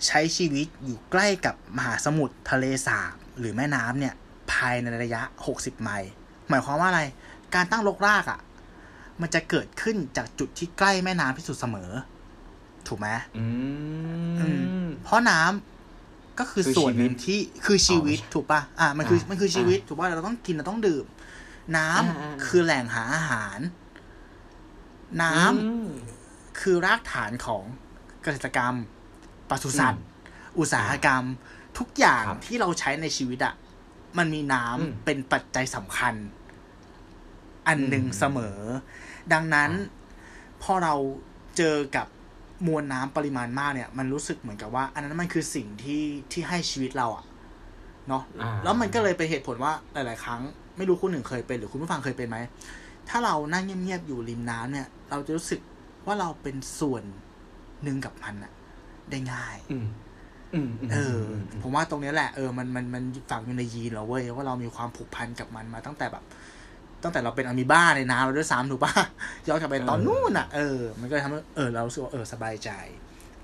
[0.07, 4.13] ใช้ชีวิตอยู่ใกล้กับมหาสมุทรทะเลสาบ หรือแม่น้ำเนี่ย
[4.51, 6.11] ภายในระยะหกสิบไมล์
[6.49, 7.03] หมายความว่าอะไร
[7.55, 8.39] การตั้งรกรากอะ่ะ
[9.21, 11.91] มันจะเกิดขึ้นจากจุดที่ใกล้แม่น้ำที่สุดเสมอ
[12.87, 13.45] ถูกไหมอื
[14.39, 14.47] อื
[14.87, 21.05] มเพราะน้ำก็คือคือส่วนหนึ่งชีวิตที่คือชีวิตอ๋อถูกปะอะมันคืออ่ามันคือชีวิตอ่าถูกปะเราต้องกินเราต้องดื่ม
[21.77, 23.59] น้ำอ่าอ่าคือแหล่งหาอาหาร
[25.21, 25.89] น้ำอืม
[26.59, 27.63] คือรากฐานของ
[28.23, 28.75] เกษตรกรรม
[29.49, 30.03] ปศุสัตว์
[30.59, 31.23] อุตสาหกรรม
[31.77, 33.53] ทุกอย่างครับที่เราใช้ในชีวิตอะ
[34.17, 36.13] มันมีน้อืมำเป็นปัจจัยสำคัญ
[37.67, 38.59] อันหนึ่งอืมเสมอ
[39.33, 39.75] ดังนั้นอ่
[40.63, 40.93] พอเรา
[41.57, 42.07] เจอกับ
[42.67, 47.25] มวลน้ำปริมาณมากเนี่ย มันรู้สึกเหมือนกับว่า อันนั้นมันคือสิ่งที่ที่ให้ชีวิตเราอะ
[48.07, 50.41] เนาะอ่าแล้วมันก็เลยเป็นเหตุผลว่าหลาย ๆ ครั้ง
[50.77, 52.37] ไม่รู้คุณหนึ่งเคยเป็นหรือคุณผู้ฟังเคยเป็นไหม
[53.09, 55.59] ถ้าเรานั่งเงียบ ๆ อยู่ริมน้ำเนี่ย เราจะรู้สึก
[56.05, 57.03] ว่าเราเป็นส่วน
[57.83, 58.51] หนึ่งกับมันอะ
[59.11, 59.87] ได้ง่ายอืม
[60.53, 66.23] อืมมเอออมผมว่าตรงเนี้ยแหละเออมันมันมันฝังอยู่ในยีนเราเว้ยว่าเรามีความผูกพันกับมันมาตั้งแต่แบบ
[67.03, 68.93] ตั้งแต่เราเป็นอะมีบ้าในน้ำเราด้วยซ้ำถูกปะ
[69.47, 72.69] ย้อนกลับไปตอนนู้นอะเออ มันก็เลยทำให้เออเรารู้สึกว่าเออสบายใจ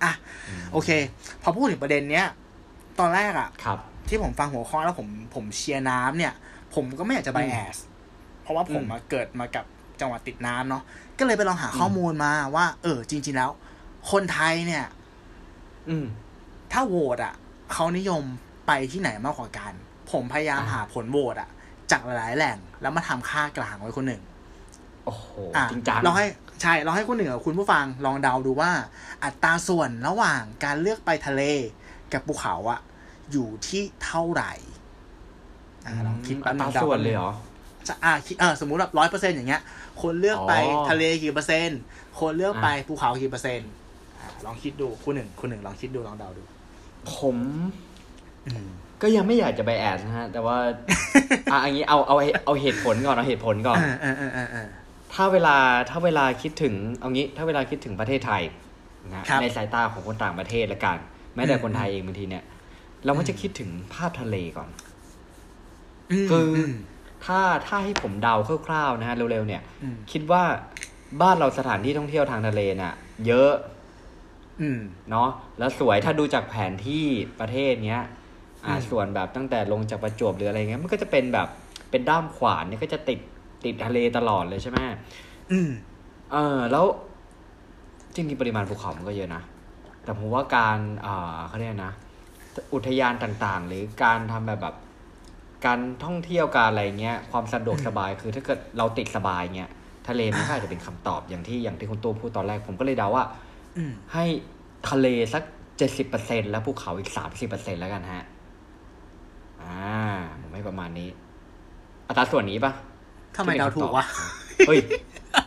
[0.04, 0.12] อะ
[0.72, 0.90] โอเค
[1.42, 2.28] พอพูดถึงประเด็นเนี้ย
[3.00, 3.78] ตอนแรกอะครับ
[4.10, 6.34] ที่ผมฟังหัวข้อแล้วผมผมเชียร์น้ำเนี่ย
[6.76, 7.78] ผมก็ไม่อยากจะไบแอส
[8.42, 9.66] เพราะว่าผมมาเกิดมากับ
[10.02, 10.84] จังหวัดติดน้ำเนาะ
[11.20, 13.52] ก็เลยไปลองหาข้อมูลมาว่า เออ จริง ๆแล้ว
[14.12, 14.86] คนไทยเนี่ย
[15.90, 16.06] อืม
[16.72, 17.34] ถ้าโหวตอะ
[17.74, 18.24] เขานิยม
[18.68, 19.74] ไปที่ไหนมากกว่ากัน
[20.12, 21.50] ผมพยายามอ่าหาผลโหวตอะ
[21.92, 24.22] จากหลายๆแหล่ง แล้วมาทำค่ากลางไว้คนหนึ่ง
[25.06, 26.26] โอ้โหอะจริงจังเราให้
[26.62, 28.72] ใช่เราให้คนหนึ่งกับคุณผู้ฟังลองเดาดูว่า
[29.24, 31.42] อัตราส่วนระหว่างการเลือกไปทะเล
[32.14, 32.80] กับภูเขาอะ
[33.32, 34.54] อยู่ที่เท่าไหร่
[35.88, 37.32] อ่าลองคิดอัแป๊บตนึรางส่วนเลยเหรอ
[37.88, 39.62] จะอ่าคิดเออสมมุติแบบร้อยเปอร์เซ็นต์อย่างเงี้ย
[40.02, 41.80] คนเลือกไปอ๋อทะเลกี่เปอร์เซ็นต์
[42.20, 43.70] คนเลือกไปอะภูเขากี่เปอร์เซ็นต์
[44.20, 46.44] อ่าลองคิดดูคุณหนึ่งคุณหนึ่งลองคิดดูลองเดาดู
[47.14, 47.38] ผม
[48.48, 48.70] อืม
[49.02, 50.58] ก็ยังไม่อยากจะไปแอดนะฮะ แต่ว่า
[51.52, 54.68] อะอันนี้เอาเอาเอาเหตุผลก่อนเอาเหตุผลก่อนเออเออเออเออเออ
[55.14, 55.56] ถ้าเวลา
[55.90, 58.44] ถ้าเวลาคิดถึงเอางี้ ถ้าเวลาคิดถึงประเทศไทย
[59.14, 60.98] นะครับในสายตาของคนต่างประเทศละกัน
[61.36, 62.44] แม้แต่อืมคนไทยเองบางทีเนี่ย
[63.06, 64.70] เราก็จะคิดถึงภาพทะเลก่อน
[66.26, 66.74] มคืออม
[67.26, 68.36] ถ้าถ้าให้ผมเดา
[68.68, 70.44] คร่าวๆนะฮะเร็วๆเนี่ยอืมคิดว่า
[71.22, 72.94] บ้านเราสถานที่ท่องเที่ยวทางทะเลน่ะ
[73.28, 73.52] เยอะ
[74.62, 77.06] อืมเนาะแล้วสวยถ้าดูจากแผนที่
[77.40, 78.04] ประเทศเนี้ย
[78.66, 81.48] อ่าอืมส่วนแบบตั้งแต่ลงจากประจวบหรืออะไรเงี้ยมันก็จะเป็นแบบ
[81.92, 83.20] เป็นด้ามขวานเนี่ยก็จะติด
[83.66, 84.78] ติดทะเลตลอดเลยใช่ไหม
[85.52, 85.70] อืม
[86.32, 86.86] เออแล้ว
[88.16, 89.44] จริงๆปริมาณภูเขามันก็เยอะนะ
[90.04, 91.94] แต่ผมว่าการอ่าเขาเรียกนะ
[92.74, 94.76] อุทยานต่างๆ หรือการทำแบบแบบ
[95.66, 99.72] การท่องเที่ยวการอะไรเงี้ยความสะดวกสบายคือถ้าเกิดเราติดสบายเงี้ย
[100.08, 103.26] ทะเลมันก็อาจจะเป็นคำตอบอย่างที่อย่างที่คุณตู้พูดตอนแรกผมก็เลยเดาว่า
[103.78, 104.26] อืมให้
[104.90, 105.44] ทะเลสัก
[105.78, 108.24] เจ็ดสิบเปอร์เซ็นแล้วภูเขาอีกสามสิบเปอร์เซ็นแล้วกันฮะ
[109.72, 109.98] อ่า
[110.42, 111.10] ผมให้ประมาณนี้
[112.08, 112.72] อัตราส่วนนี้ปะ
[113.38, 114.06] ทำไมเดาถูกวะ
[114.68, 114.80] เฮ้ย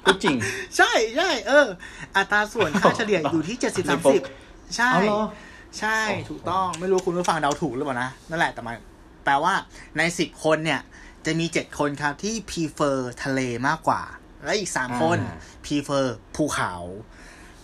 [0.05, 0.37] พูดจริง
[0.77, 1.67] ใช่ใช่เออ
[2.17, 4.23] อัตราส่วนค่าเฉลี่ยอยู่ที่เจ็ดสิบสามสิบ
[4.77, 5.23] ใช่เอาเหรอ
[5.79, 8.77] ใช่โอ้โหถูกต้องไม่รู้คุณผู้ฟังเดาถูกหรือเปล่านะ นั่นแหละแต่มัน
[9.25, 9.55] แปลว่า
[9.99, 10.81] ในสิบคนเนี่ย
[11.27, 15.19] จะมีเจ็ดคนครับที่ prefer ทะเลมากกว่าและอีกสามอ่าคน
[15.65, 16.07] prefer
[16.37, 16.73] ภูเขา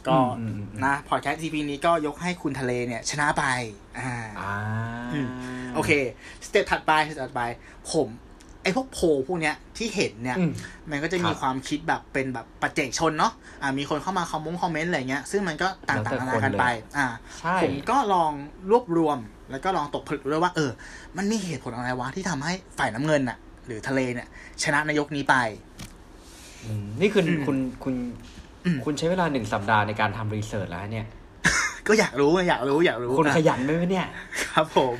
[0.08, 3.44] ก็อืมอืมอืมนะพอดแคสต์ EP นี้ก็ยกให้คุณทะเลเนี่ยชนะไป
[3.98, 4.54] อ่าอ่า
[5.12, 5.28] อืม
[5.74, 5.90] โอเค
[6.46, 7.42] step ถัดไป step ถัดไป
[7.92, 8.08] ผม
[8.62, 10.52] ไอ้พวกโพลพวกเนี้ยที่เห็นเนี่ยอืม
[10.90, 13.32] มันก็จะมีครับความคิดแบบเป็นแบบปัจเจกชนเนาะ
[13.62, 17.06] อ่ามีคนเข้ามาคอมมงคอมเมนต์อะไรเงี้ย ซึ่งมันก็ต่างแล้วแต่ๆนานากันไปคนเลยอ่า
[17.40, 18.32] ใช่ผมก็ลอง
[18.70, 19.18] รวบรวม
[19.50, 20.70] แล้วก็ลองตกผลึกด้วยว่าเออ
[21.16, 24.28] มันมีเหตุผลอะไรวะที่ทำให้ฝ่ายน้ำเงินน่ะ หรือทะเลเนี่ย
[24.62, 25.36] ชนะนายกนี้ไป
[26.64, 28.39] อืมนี่คืออมคุณคุณอืม
[28.84, 31.06] คุณใช้เวลาหนึ่งสัปดาห์ในการทำรีเสิร์ชแล้วเนี่ย
[31.88, 34.06] ก็อยากรู้ไงอยากรู้อยากรู้คุณอะขยันไหมวะเนี่ย
[34.52, 34.96] ครับ ผม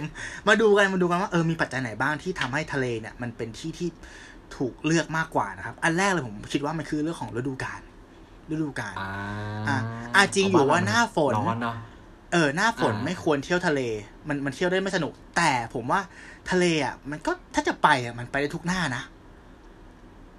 [0.49, 3.89] มาดูกันมาดูกันว่าเออมีปัจจัยไหนบ้างที่ทำให้ทะเลเนี่ย มันเป็นที่ที่
[4.57, 7.81] ถูกเลือกมากกว่านะครับ อันแรกเลยผมคิดว่ามันคือเรื่องของฤดูกาล
[8.53, 9.11] ฤดูกาลอ่า
[9.69, 9.79] อะ
[10.15, 11.77] อะจริงอยู่ว่าหน้าฝนร้อนเนาะ
[12.33, 13.81] เออหน้าฝนอ่าไม่ควรเที่ยวทะเล
[14.29, 16.01] มันมันเที่ยวได้ไม่สนุก แต่ผมว่า
[16.51, 19.03] ทะเลอะ มันก็ถ้าจะไปอะมันไปได้ทุกหน้านะ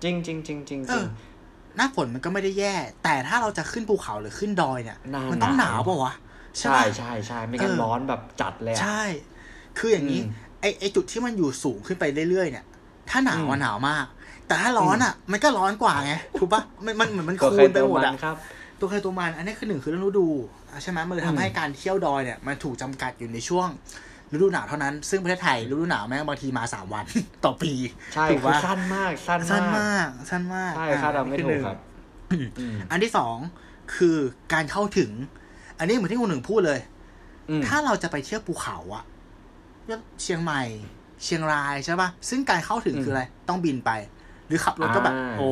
[0.03, 1.05] จริงจริงจริงจริงเออ
[1.77, 6.13] หน้าฝนมันก็ไม่ได้แย่ แต่ถ้าเราจะขึ้นภูเขาหรือขึ้นดอยเนี่ยหน้ามันต้องหหนานาววเปล่าวะ
[6.61, 9.01] ใช่ใช่ปะใช่ใช่ไม่งั้นเออร้อนแบบจัดเลยอะใช่
[9.77, 10.31] คืออย่างนี้อืม
[10.61, 12.65] ไอไอจุดที่มันอยู่สูงขึ้นไปเรื่อยๆเนี่ย
[13.09, 14.05] ถ้าหนาวอือะมหนาวมาก
[14.47, 18.35] แต่ถ้าร้อนอะ มันก็ร้อนกว่าไงถูกปะมันมันเหมือนมันก็คูเคยณไปตัวหมดมันอะครับ
[18.79, 20.27] ตัวใครตัวมันอันนี้คือหนึ่งคือเรื่องฤดู
[20.69, 23.69] อะใช่ไหมมันเลยอืมทำให้การเที่ยวดอยเนี่ยมันถูกจำกัดอยู่ในช่วง
[24.33, 27.05] ฤดูหนาวเท่านั้น ซึ่งประเทศไทยฤดูหนาวแม่งบางทีมาสามวัน
[27.45, 27.73] ต่อปี
[28.13, 31.77] ใช่ถูกคือปะสั้นมาก สั้นสั้นมากมากสั้นมาก ใช่อะคาดเดาไม่นี่ถูอหกนึ่งครับ
[32.31, 33.37] อืมอันที่สอง
[33.95, 34.17] คือ
[34.53, 35.11] การเข้าถึง
[35.77, 36.79] อันนี้เหมือนที่คุณหนึ่งพูดเลย
[37.49, 39.03] อืมถ้าเราจะไปเที่ยวภูเขาอะ
[40.21, 40.61] เชียงใหม่
[41.23, 43.91] เชียงรายใช่ปะซึ่งการเข้าถึงอืมคืออะไร ต้องบินไป
[44.47, 45.49] หรือขับรถก็แบบอ่าโอ้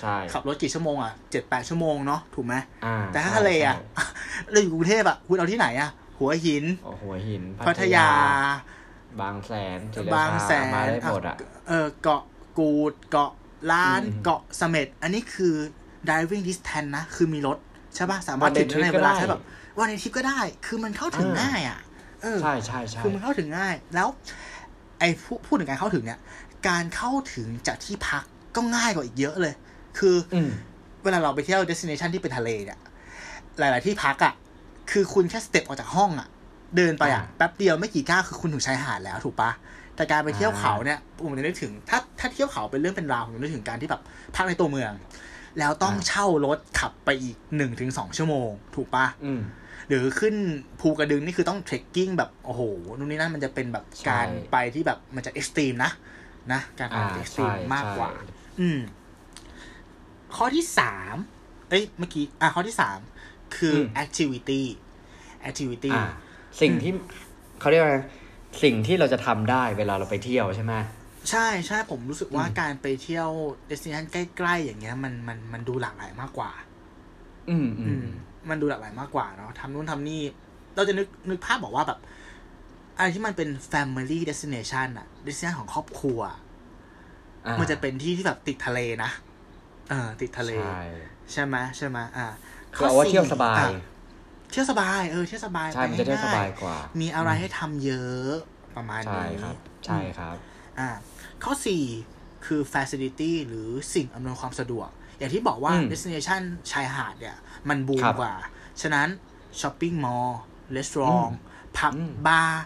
[0.00, 4.04] ใช่ขับรถกี่ชั่วโมงอะเจ็ดแปดชั่วโมงเนาะถูกไหมอ่าแต่ถ้าใช่ทะเลอะใช่
[4.50, 8.08] เราอยู่กรุงเทพอะคุณเอาที่ไหนอะ หัวหินโอ้หัวหิน พัทยา
[9.20, 11.36] บางแสนศรีรชบางแสนมาได้หมดอะ
[11.68, 12.22] เออเกาะ
[12.58, 13.32] กูดเกาะ
[13.72, 15.54] ล้านอืมเกาะเสม็ดอันนี้คือ
[16.08, 17.58] driving distance นะ คือมีรถ
[17.94, 19.42] ใช่ปะสามารถวันเดถึย์งทริปได้ในก็เวลาได้แค่แบบ
[19.78, 21.78] วันในทริปก็ได้ คือมันเข้าถึงอ่าง่ายอะ
[22.22, 24.08] เออใช่ใช่ใช่คือมันเข้าถึงง่าย แล้ว
[24.98, 26.20] ไอ้พูพูดถึงการเข้าถึงเนี่ย
[26.68, 28.24] การเข้าถึงจากที่พัก
[28.56, 29.54] ก็ง่ายกว่าอีกเยอะเลย
[29.98, 30.50] คือออืม
[31.02, 32.78] เวลาเราไปเที่ยว destination ที่เป็นทะเลเนี่ย
[33.58, 34.32] หลาย ๆ ที่พักอะ่ะ
[34.90, 36.28] คือคุณแค่สเต็ปออกจากห้องอะ่ะ
[36.76, 39.50] เดินไปอะ่ะอ่าแป๊บเดียวไม่กี่ก้าวคือคุณถึงชายหาดแล้วถูกปะ
[39.96, 44.02] แต่การไปเที่ยวเขาเนี่ยผมจะนึกถึง ถ้าถ้าเที่ยวเขาเป็นเรื่องเป็นราวผมจะนึกถึงการที่แบบ
[44.36, 44.92] พักในตัวเมือง
[45.58, 49.40] แล้วต้องเช่ารถขับไปอีกหนึ่งถึงสองชั่วโมง ถูกปะอืม
[49.88, 50.34] หรือขึ้น
[50.80, 52.62] ภูกระดึงนี่คือต้อง trekking แบบโอ้โห
[52.96, 55.90] นู่นนี่นั่นมันจะเป็นแบบใช่การไปที่แบบมันจะ extreme นะ
[56.52, 58.24] นะการไปอ่า extreme ใช่มากกว่าใช่
[58.60, 58.78] อืม
[60.36, 61.16] ข้อที่สาม
[61.70, 62.98] เอ้ยเมื่อกี้อะข้อที่สาม
[63.56, 64.62] คืออ activity
[65.48, 66.04] activity อ่า
[66.60, 66.92] สิ่งที่
[67.60, 67.98] เขาเรียกว่าไง
[68.62, 70.74] สิ่งที่เราจะทำได้เวลาเราไปเที่ยวใช่ไหม
[71.30, 73.28] ใช่ใช่ผมรู้สึกว่าอืมการไปเที่ยว
[73.70, 76.50] destination ใกล้ ๆ อย่างเงี้ยมันมันมันดูหลากหลายมากกว่า
[77.50, 78.06] อืมอือืมม
[78.50, 80.20] มันดูหลากหลายมากกว่าเนาะทำนู่นทำนี่
[80.74, 81.98] เราจะนึกนึกภาพบอกว่าแบบ
[82.96, 86.20] อะไรที่มันเป็น family destination อะ destination ของครอบครัว
[87.46, 89.10] อ่ามันจะเป็นที่ที่แบบติดทะเลนะ
[89.90, 90.80] เออติดทะเล ใช่
[91.32, 92.26] ใช่ไหมใช่ไหมอ่า
[92.74, 93.70] คือเอาว่าเที่ยวสบายอะ
[94.50, 98.32] เที่ยวสบายเออเที่ยวสบายใช่มันจะได้สบายกว่า มีอะไรให้ทำเยอะ
[98.76, 100.36] ประมาณใช่นี้ครับ ใช่ครับ
[100.78, 100.88] อ่า
[101.44, 101.84] ข้อสี่
[102.46, 107.36] คือ facility หรือสิ่งอำนวยความสะดวก อย่างที่บอกว่าอืม destination ชายหาดเนี่ย
[107.68, 108.34] มันบูมครับกว่า
[108.80, 109.08] ฉะนั้น
[109.60, 110.40] ช้อปปิ้งมอลล์
[110.76, 111.32] รีสอร์ทอืม
[111.76, 112.62] ผับอืมบาร์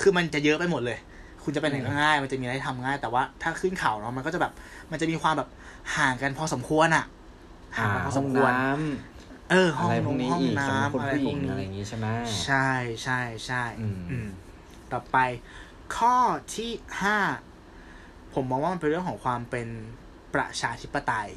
[0.00, 0.98] คือมันจะเยอะไปหมดเลย
[1.42, 4.52] คุณจะไปไหนก็ง่าย มันจะมีอะไรให้ทำง่าย แต่ว่าถ้าขึ้นเขาเนาะมันก็จะแบบ
[4.90, 5.48] มันจะมีความแบบ
[5.96, 7.04] ห่างกันพอสมควรอะ
[7.76, 8.58] ห่างกันพอสห้อมงควรน้
[9.50, 12.06] เออำห้ออะงไรพวกนี้ห้องอีกสำหรับน้ำคนอะไรผู้หพญิวงกนี้อะไรอย่างนี้ใช่ไหม
[12.44, 12.70] ใช่
[13.02, 14.28] ใช่ใช่อืมอืม
[14.92, 15.16] ต่อไป
[15.96, 16.14] ข้อ
[16.54, 16.70] ที่
[17.02, 17.18] ห้า
[18.34, 19.68] ผมมองว่ามันเป็นเรื่องของความเป็น
[20.34, 21.30] ประชาธิปไตย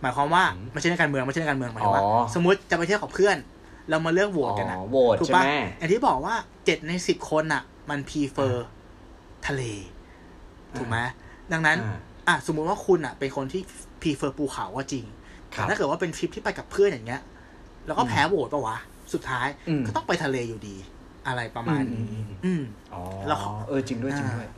[0.00, 3.36] หมายความว่าอืมไม่ใช่ในการเมืองไม่ใช่ในการเมืองหมายถึงว่าอ๋อสมมติจะไปเที่ยวกับเพื่อน
[3.90, 8.66] เรามาเลือกโหวตกันอ๋นะอโหวตถูกใช่ปะไหมอย่างที่บอกว่าเจ็ดในสิบคนอะ มัน prefer
[9.46, 9.62] ทะเล
[10.78, 10.98] ถูกไหม
[11.52, 11.96] ดังนั้น อ่า
[12.28, 13.62] อะสมมุติว่าคุณอะ เป็นคนที่
[14.02, 15.04] prefer ภูเขาก็จริง
[15.54, 17.22] ครัแต่บถ้าเกิดว่าเป็นทริปที่ไปกับเพื่อนอย่างเงี้ย
[17.86, 18.76] แล้วก็แพ้โหวตปะวะ
[19.12, 20.76] สุดท้ายอืมก็ต้องไปทะเลอยู่ดี
[21.26, 22.62] อะไรประมาณนี้อืมอืมอืมอืม
[22.94, 24.48] อ๋อแล้วเออจริงด้วยจริงด้วย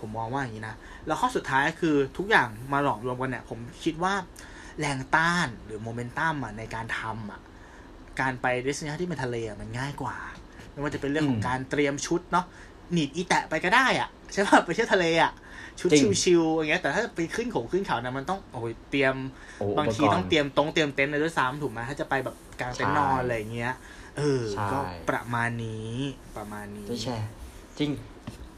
[0.00, 0.74] ผมมองว่าอย่างนี้นะ
[1.06, 4.14] แล้วข้อสุดท้ายคือทุกอย่างมาหลอมรวมกันเนี่ย ผมคิดว่า
[4.80, 7.40] แรงต้านหรือโมเมนตัมอะในการทำอะ
[8.20, 10.16] การไป destination ที่เป็นทะเลอะมันง่ายกว่า
[10.72, 12.44] ไม่ว่าจะเป็นเรื่องของอืมการเตรียมชุดเนาะ
[12.92, 15.32] หนีบอีแตะไปก็ได้อะใช่ป่ะไปเที่ยวทะเลอะ
[15.80, 19.14] ชุดจริงชิวๆอย่างเงี้ยแต่ถ้าไปขึ้นของขึ้นเขานะมันต้องโอ้ยเตรียม
[19.58, 23.74] โอ้บางทีปกรณ์ต้องเตรียมตรงเตรียมเต็นท์เลยด้วยซ้ำถูกไหมถ้าจะไปแบบ กลางเต็นท์นอนใช่อะไรอย่างเงี้ย
[24.16, 24.78] เออใช่ก็
[25.10, 25.92] ประมาณนี้
[26.36, 27.28] ประมาณนี้ได้แชร์
[27.78, 27.90] จริง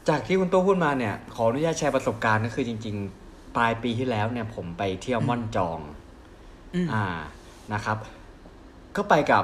[0.09, 5.79] จากที่คุณตู้พูดมาเนี่ย ขออนุญาตแชร์ประสบการณ์ก็คือจริง ๆ ปลายปีที่แล้วเนี่ย ผมไปเที่ยวม่อนจอง
[6.75, 7.05] อืมอ่า
[7.73, 7.97] นะครับ
[8.95, 9.43] ก็ไปกับ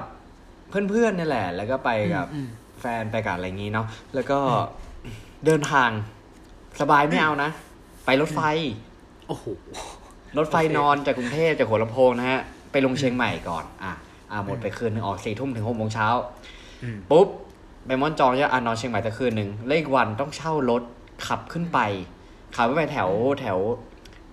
[0.69, 2.49] เพื่อนๆนี่แหละ แล้วก็ไปกับอืม
[2.81, 4.39] แฟนไปกับอะไรอย่างงี้เนาะแล้วก็
[5.45, 5.89] เดินทาง
[6.81, 7.49] สบายไม่เอานะ
[8.05, 8.41] ไปรถไฟ
[9.27, 9.45] โอ้โห
[10.37, 12.41] รถไฟโอเคนอนจากกรุงเทพจากหัวลำโพงนะฮะ
[12.71, 13.93] ไปลงเชียงใหม่ก่อน อะ
[14.31, 16.07] อ่าหมดไปคืนหนึงออกสี่ทุ่มถึงหกโมงเช้า
[16.83, 17.27] อืมปุ๊บ
[17.85, 20.81] ไปม่อนจองจะอะนอนเชียงใหม่แต่คืนหนึ่งแล้วอีกวันต้องเช่ารถ
[21.27, 21.79] ขับขึ้นไป
[22.55, 23.09] ขับไปแถว
[23.39, 23.57] แถว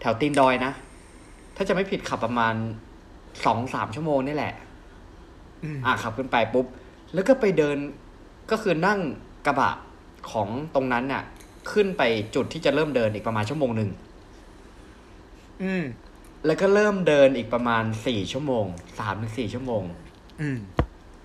[0.00, 0.72] แถวตีนดอยนะ
[1.56, 2.54] ถ้าจะไม่ผิดขับประมาณ
[3.44, 4.54] สองสามชั่วโมงนี่แหละ
[5.64, 6.66] อืมอะขับขึ้นไปปุ๊บ
[7.14, 7.76] แล้วก็ไปเดิน
[8.50, 9.00] ก็คือนั่ง
[9.46, 9.70] กระบะ
[10.30, 11.22] ของตรงนั้นน่ะ
[11.72, 12.02] ขึ้นไป
[12.34, 13.90] จุดที่จะเริ่มเดินอีกประมาณชั่วโมงหนึ่ง
[15.62, 15.82] อืม
[16.46, 18.64] แล้วก็เริ่มเดินอีกประมาณสี่ชั่วโมง
[18.98, 19.82] สามถึงสี่ชั่วโมง
[20.40, 20.58] อืม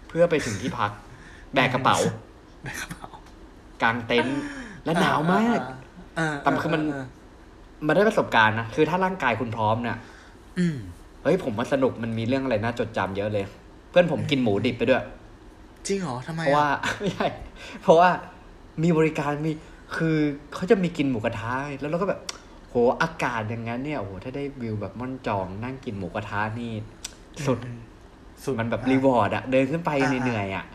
[0.07, 0.91] เพื่อไปถึงที่พัก
[1.53, 1.97] แบกกระเป๋า
[2.63, 3.07] แบกกระเป๋า
[3.81, 4.41] กางเต็นท์
[4.85, 5.59] และหนาวมาก
[6.19, 6.81] อ่าแต่คือมัน
[7.87, 9.97] มาได้ประสบการณ์นะ คือถ้าร่างกายคุณพร้อมเนี่ย
[10.59, 10.77] อืม
[11.23, 13.45] เฮ้ยผมว่าสนุกมันมีเรื่องอะไรน่าจดจำเยอะเลย
[13.89, 15.03] เพื่อนผมกินหมูดิบไปด้วย
[15.87, 17.27] จริงเหรอทำไมเพราะว่าอะไม่ใช่
[17.83, 18.09] เพราะว่า
[18.83, 19.51] มีบริการมี
[19.97, 20.15] คือ
[20.53, 22.19] เขาจะมีกินหมูกระทะแล้วเราก็แบบ
[22.69, 26.71] โหอากาศอย่างนั้นเนี่ยโอ้โหถ้าได้วิวแบบม่อนจองนั่งกินหมูกระทะนี่
[27.45, 27.79] สุดอืม
[28.43, 30.65] สุดมันแบบอะรีวอร์ดอะเดินขึ้นไปอ่าเหนื่อยๆอะ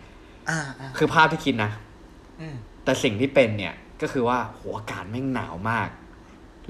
[0.50, 1.70] อ่าอ่าคือภาพที่คิดนะ
[2.40, 5.88] อืมแต่สิ่งที่เป็นเนี่ยก็คือว่าโหอากาศแม่งหนาวมาก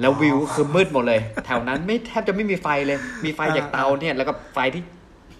[0.00, 4.82] แล้ววิวคือมืดหมดเลย แถวนั้นไม่แทบจะไม่มีไฟเลย มีไฟจากเตาเนี่ย แล้วก็ไฟที่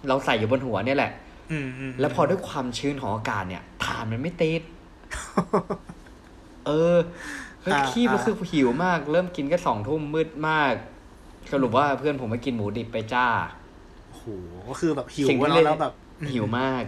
[0.09, 1.11] เราใส่อยู่บนหัวเนี่ยแหละ
[1.53, 4.62] อืมอืมแล้วพอด้วยความชื้นของอากาศเนี่ยฐานมันไม่ติด
[6.66, 6.97] เออ
[7.62, 10.75] เฮ้ยอ่าขี้มันอ่าคือหิวมาก เริ่มกินก็สองทุ่มมืดมาก
[11.53, 13.27] สรุปว่าเพื่อนผมไปกินหมูดิบไปจ้า
[14.09, 14.25] โอ้โห
[14.68, 15.94] ก็คือแบบหิวสิ่งที่แล้วเล่น แล้วแบบ
[16.33, 16.83] หิวมาก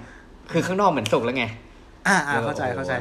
[0.52, 1.44] คือข้างนอกเหมือนสุกแล้วไง
[2.08, 2.92] อ่าอ่าเข้าใจเข้าใจ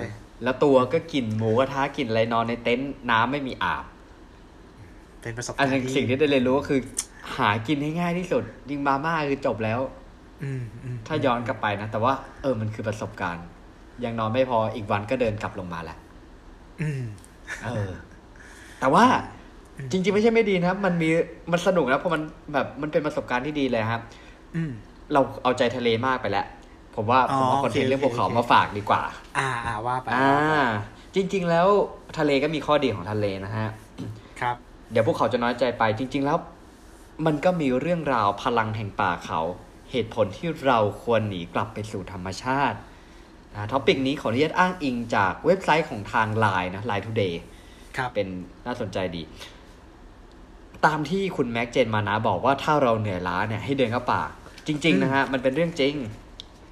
[0.43, 3.83] แล้วตัวก็กินหมูกระทะกินอะไรนอนในเต็นท์น้ำไม่มีอาบ
[5.21, 6.79] เป็นประสบอักานรหนึ่งณ์ที่สิ่งที่ได้เรียนรู้ก็คือ
[7.37, 9.79] หากินให้ง่ายที่สุดยิงมาม่าคือจบแล้ว
[10.43, 13.45] อืมอืมถ้าย้อนกลับไปนะ แต่ว่าเออมันคือประสบการณ์
[14.03, 15.97] ยังนอนไม่พออีกวันก็เดินกลับลงมาแหละ
[16.81, 17.03] อืม
[17.63, 17.91] เออ
[18.79, 19.05] แต่ว่า
[19.91, 21.09] จริง ๆ ไม่ใช่ไม่ดีนะครับ มันมี
[21.51, 22.21] มันสนุกนะเพราะมัน
[22.53, 24.01] แบบมันเป็นประสบการณ์ที่ดีเลยครับ
[24.55, 24.71] อืม
[25.13, 26.45] เราเอาใจทะเลมากไปแล้ว
[26.95, 29.03] ผมว่าอ๋อผมเอาคอนเทนต์โอเคเรื่องภูเขาโอเคมาฝากดีกว่า
[29.37, 30.65] อ่า อ่าว่าไปอ่า
[31.15, 31.67] จริง ๆ แล้ว
[32.17, 33.67] ทะเลก็มีข้อดีของทะเลนะฮะ
[34.41, 34.55] ครับ
[34.91, 36.37] เดี๋ยวพวกเขาจะน้อยใจไปจริง ๆ แล้ว
[37.25, 39.41] มันก็มีเรื่องราวพลังแห่งป่าเขา
[39.91, 42.92] เหตุผลที่เราควรหนีกลับไปสู่ธรรมชาตินะ
[43.71, 47.33] topic นี้ขออนุญาตอ้างอิงจากเว็บไซต์ของทาง Line นะ Line Today
[47.97, 48.27] ครับเป็น
[48.65, 49.23] น่าสนใจดี
[50.85, 54.21] ตามที่คุณแม็กเจนมานะบอกว่าถ้าเราเหนื่อยล้าเนี่ยให้เดินเข้าป่า
[54.67, 55.95] จริง ๆ นะฮะ มันเป็นเรื่องจริง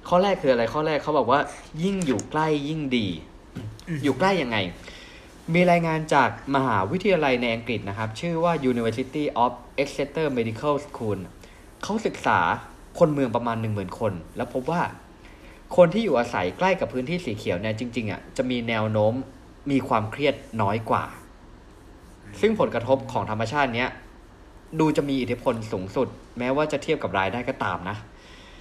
[0.08, 1.40] ข้อแรกคืออะไรข้อแรกเขาบอกว่า
[1.82, 3.06] ยิ่งอยู่ใกล้ยิ่งดี
[3.56, 4.56] อืมอยู่ใกล้ยังไง
[5.54, 11.18] มีรายงานจากมหาวิทยาลัยในอังกฤษนะครับ ชื่อว่า University of Exeter Medical School
[11.82, 12.38] เขาศึกษา
[12.98, 14.82] คนเมืองประมาณ 1 0,000 คน แล้วพบว่า
[15.76, 19.12] คนที่อยู่อาศัยใกล้กับพื้นที่สีเขียวเนี่ยจริงๆอะจะมีแนวโน้ม
[19.70, 21.04] มีความเครียดน้อยกว่า
[22.40, 23.88] ซึ่งผลกระทบของธรรมชาติเนี้ย
[24.80, 26.08] ดูจะมีอิทธิพลสูงสุด
[26.38, 27.96] แม้ว่าจะเทียบกับรายได้ก็ตามนะ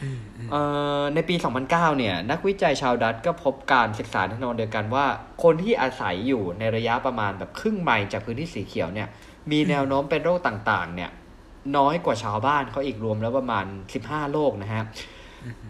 [0.01, 0.61] อืมอืมเอ่
[0.99, 1.35] อในปี
[1.67, 5.05] 2009 เนี่ย นักวิจัยชาวดัตช์ก็พบการศึกษาในทำนองเดียวกันว่า
[5.43, 9.07] คนที่อาศัยอยู่ในระยะประมาณแบบครึ่งไมล์จากพื้นที่สีเขียวเนี่ย
[9.51, 11.09] มีแนวโน้มเป็นโรคต่างๆ เนี่ย
[11.77, 13.65] น้อยกว่าชาวบ้านเขาอีกรวมแล้วประมาณ
[13.99, 14.83] 15 โรคนะฮะ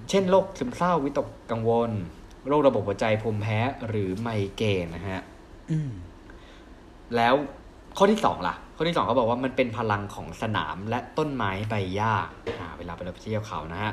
[0.10, 1.92] เช่นโรคซึมเศร้าวิตกกังวล
[2.48, 5.22] โรคระบบหัวใจภูมิแพ้หรือไมเกรนนะฮะ
[5.72, 5.92] อืม
[7.16, 7.36] แล้ว
[7.98, 12.14] ข้อที่สองล่ะ ข้อที่สองเขาบอกว่ามันเป็นพลังของสนามและต้นไม้ใบหญ้า
[12.60, 13.92] อ่าเวลาไปเราไปเที่ยวเขานะฮะ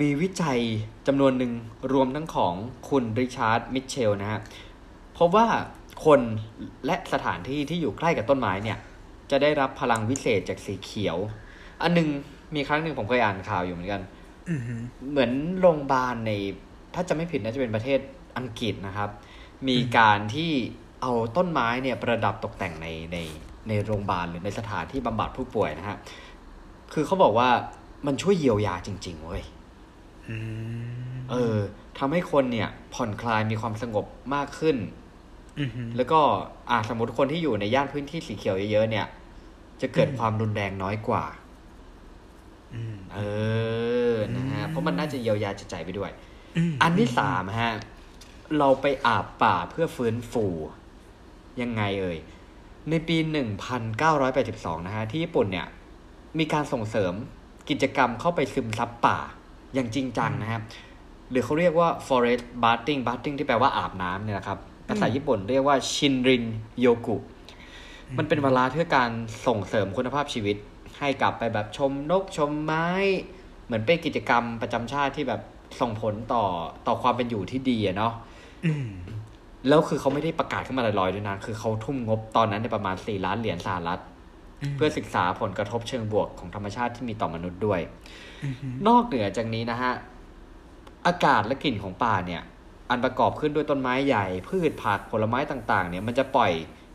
[0.00, 0.58] มีวิจัย
[1.06, 1.52] จำนวนหนึ่ง
[1.92, 2.54] รวมทั้งของ
[2.88, 4.40] คุณริชาร์ดมิทเชลนะฮะ
[5.18, 5.46] พบว่า
[6.04, 6.20] คน
[6.86, 8.78] และสถานที่ที่อยู่ใกล้กับต้นไม้เนี่ย
[9.30, 11.16] จะได้รับพลังวิเศษจากสีเขียว
[11.82, 12.08] อันหนึง
[12.54, 14.19] มีครั้งหนึ่งผมเคยอ่านข่าวอยู่เหมือนกันอืมอืม
[15.10, 16.30] เหมือนโรงพยาบาลใน
[16.94, 18.00] ถ้าจะไม่ผิดน่าจะเป็นประเทศ
[18.38, 19.10] อังกฤษนะครับ
[19.68, 20.50] มีการที่
[21.02, 23.18] เอาต้นไม้เนี่ยประดับตกแต่งในใน
[23.68, 25.96] ในโรงพยาบาลหรือในสถานที่บำบัดผู้ป่วยนะฮะ
[26.92, 27.48] คือเขาบอกว่า
[28.06, 29.42] มันช่วยเยียวยาจริง ๆเว้ย
[30.28, 30.36] อื
[31.10, 31.56] มเออ
[31.98, 34.76] ทำให้คนเนี่ย ผ่อนคลายมีความสงบมากขึ้น
[35.58, 36.20] อืมอืมแล้วก็
[36.70, 39.06] อ่าสมมติคนที่อยู่ในย่านพื้นที่สีเขียวเยอะๆเนี่ย
[39.80, 41.49] จะเกิดความรุนแรงน้อยกว่าอืม
[43.14, 43.18] เอ
[44.14, 46.10] อนะฮะเพราะมันน่าจะเยียวยาจิตใจไปด้วย
[46.70, 47.72] มอันที่สามฮะ
[48.58, 50.46] เราไปอาบป่าเพื่อฟื้นฟู
[51.62, 52.18] ยังไงเอ่ย
[52.90, 53.16] ในปี
[54.02, 55.66] 1982 นะฮะ ที่ญี่ปุ่นเนี่ย
[56.38, 57.12] มีการส่งเสริม
[57.70, 59.18] กิจกรรมเข้าไปซึมซับป่า
[59.74, 60.62] อย่างจริงจังนะครับ
[61.30, 66.44] หรือเขาเรียกว่า forest bathing bathing ที่แปลว่าอาบน้ำเนี่ยนะครับ ภาษาญี่ปุ่นเรียกว่าชินริน
[66.80, 67.16] โยกุ
[68.18, 69.10] มันเป็นเวลาเพื่อการ
[69.46, 70.56] ส่งเสริมคุณภาพชีวิต
[71.00, 72.86] ให้กลับไปแบบชมนกชมไม้
[73.66, 75.40] เหมือนเป็นกิจกรรมประจำชาติที่แบบ
[75.80, 76.44] ส่งผลต่อ
[76.86, 78.12] ต่อความเป็นอยู่ที่ดีอะเนาะ
[78.66, 78.88] อืม
[79.68, 84.00] แล้วคือเขาไม่ได้ประกาศขึ้นมาลอยๆด้วยนะ คือเขาทุ่มงบตอนนั้นในยประมาณ4ล้านเหรียญสหรัฐ
[84.76, 87.80] เพื่อศึกษาผลกระทบเชิงบวกของธรรมชาติที่มีต่อมนุษย์ด้วย
[88.86, 89.92] นอกเหนือจากนี้นะฮะ
[91.06, 92.42] อากาศและกลิ่นของป่าเนี่ย
[92.90, 96.52] อันประกอบขึ้นด้วยต้นไม้ใหญ่ พืชผักผลไม้ต่าง ๆ เนี่ยมันจะปล่อย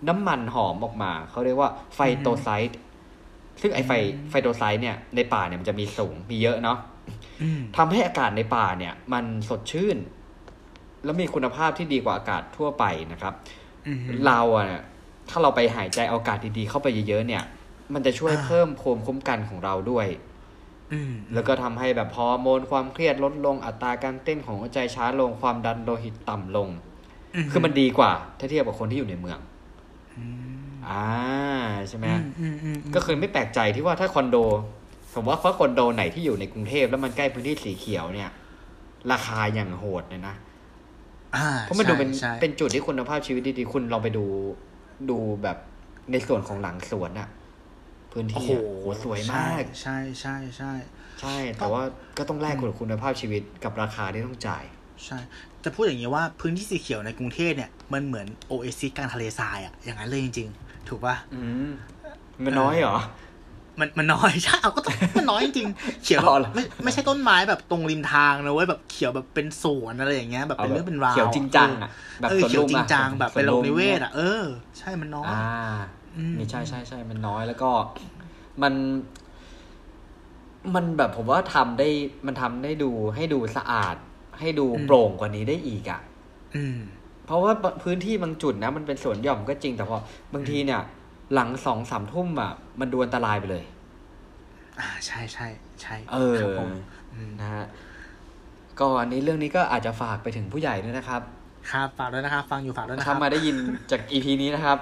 [0.08, 2.80] น้ำมันหอมออกมา เขาเรียกว่าไฟโตไซต์
[3.62, 3.92] ซึ่งไอไฟ
[4.30, 6.78] ไฟโตไซต์เนี่ยในป่าเนี่ยมันจะมีสูงมีเยอะเนาะ
[7.42, 9.98] อืมทำให้อากาศในป่าเนี่ย มันสดชื่น
[11.04, 13.34] แล้วมีคุณภาพที่ดีกว่าอากาศทั่วไปนะครับ
[13.88, 14.68] อืมเราอะ
[15.30, 17.44] ถ้าเราไปหายใจเอาอากาศดีๆเข้าไปเยอะๆเนี่ย
[17.94, 20.08] มันจะช่วยอ่าเพิ่มภูมิคุ้มกันของเราด้วย
[20.94, 26.70] อืมแล้วก็ทำให้แบบฮอร์โมนความเครียดลดลงอัตราการเต้นของหัวใจช้าลงความดันโลหิตต่ำลง
[27.52, 29.40] คือมันดีกว่า ถ้าเทียบกับคนที่อยู่ในเมือง
[30.88, 31.04] อ่า
[31.90, 34.38] ใช่ไหมอืมอืมอืมก็คือไม่แปลกใจที่ว่าถ้าคอนโด
[35.14, 38.30] ผมว่าเพราะคอนโดไหนที่อยู่ในกรุงเทพแล้วมันใกล้พื้นที่สีเขียวเนี่ย
[39.12, 40.36] ราคาอย่างโหดเลยนะ
[41.36, 44.26] อ่าเพราะมันดูเป็นใช่เป็นจุดที่คุณภาพชีวิตดีๆคุณลองไปดู
[45.10, 45.58] ดูแบบ
[46.12, 47.30] ในส่วนของหลังสวนอะ
[48.12, 50.72] พื้นโอ้ที่โหอะโหสวยมาก ใช่ใช่ใช่
[51.22, 51.82] ใช่ แต่ว่า
[52.18, 54.64] ก็ต้องแลกกับคุณภาพชีวิตกับราคาที่ต้องจ่าย
[55.06, 55.18] ใช่
[55.64, 61.70] จะพูดอย่างนี้ว่าพื้นที่สีเขียวในกรุงเทพเนี่ยมันเหมือนโอเอซิสกลางทะเลทรายอะอย่างนั้นเลยจริงๆ ถูกป่ะอืม
[62.46, 62.98] มันน้อยเหรอ
[63.80, 71.90] มันมันน้อยใช่เอาก็ต้องมันน้อยจริงๆเขียวแบอ๋บอเหรอไม่ไม่ใช่ต้นไม้แบบตรงริมทางนะเว้ยแบบเขียวแบบเป็นสวนอะไรอย่างเงี้ยแบบเป็นเรื่องเป็นราวเขียวจริงจังอะ
[72.22, 74.44] แบบเออสวนเขียลุวมจริงอะจังแบบเป็นสโลวนกมนิเวศอะเออ
[74.78, 75.48] ใช่มันน้อยอ่า
[76.18, 77.70] อืมนี่ใช่ใช่ใช่มันน้อยแล้วก็
[78.64, 78.74] มัน
[80.76, 81.90] มันแบบผมว่าทำได้
[82.26, 83.96] มันทำได้ดูให้ดูสะอาด
[84.40, 86.02] ให้ดูโปร่งกว่านี้ได้อีกอะ
[86.56, 86.80] อืม
[87.26, 87.52] เพราะว่า
[87.84, 89.98] พื้นที่บางจุดนะ มันเป็นสวนหย่อมก็จริง แต่พอ
[90.34, 90.82] บางทีเนี่ย
[91.34, 93.64] หลังสองสามทุ่มอะมันดูอันตรายไปเลย
[94.80, 95.48] อ่าใช่ใช่
[95.82, 96.70] ใช่เออครับผม
[97.14, 97.66] อืมนะฮะ
[98.80, 101.22] ก็อันนี้เรื่องนี้ก็อาจจะฝากไปถึงผู้ใหญ่ด้วยนะครับ
[101.72, 103.56] ครับฝากด้วยนะครับ ฟังอยู่ฝากด้วยนะคถ้ารับมาได้ยิน
[103.92, 104.78] จากอีพีนี้นะครับ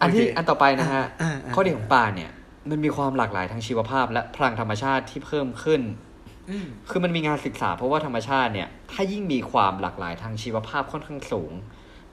[0.00, 2.30] อันที่โอเคอันต่อไปนะฮะอ่าอ่าข้อดีของป่าเนี่ย
[2.70, 6.13] มันมีความหลากหลายทางชีวภาพและพลังธรรมชาติที่เพิ่มขึ้นอืม
[6.90, 11.52] คือมันมีงานศึกษาเพราะว่าธรรมชาติเนี่ย ถ้ายิ่งมีความหลากหลายทางชีวภาพค่อนข้างสูง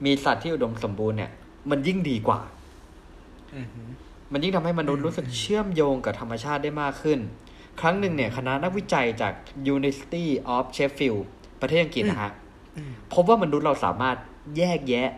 [0.04, 1.30] มีสัตว์ที่อุดมสมบูรณ์เนี่ย
[1.70, 2.40] มันยิ่งดีกว่า
[3.54, 3.82] อืมฮึ
[4.32, 7.18] มันยิ่งทำให้มนุษย์รู้สึกเชื่อมโยงกับธรรมชาติได้มากขึ้น
[7.80, 9.32] ครั้งหนึ่งเนี่ย คณะนักวิจัยจาก
[9.74, 11.22] University of Sheffield
[11.60, 12.32] ประเทศอังกฤษนะฮะ
[12.76, 14.16] อืมพบว่ามนุษย์เราสามารถ
[14.56, 15.08] แยกแยะ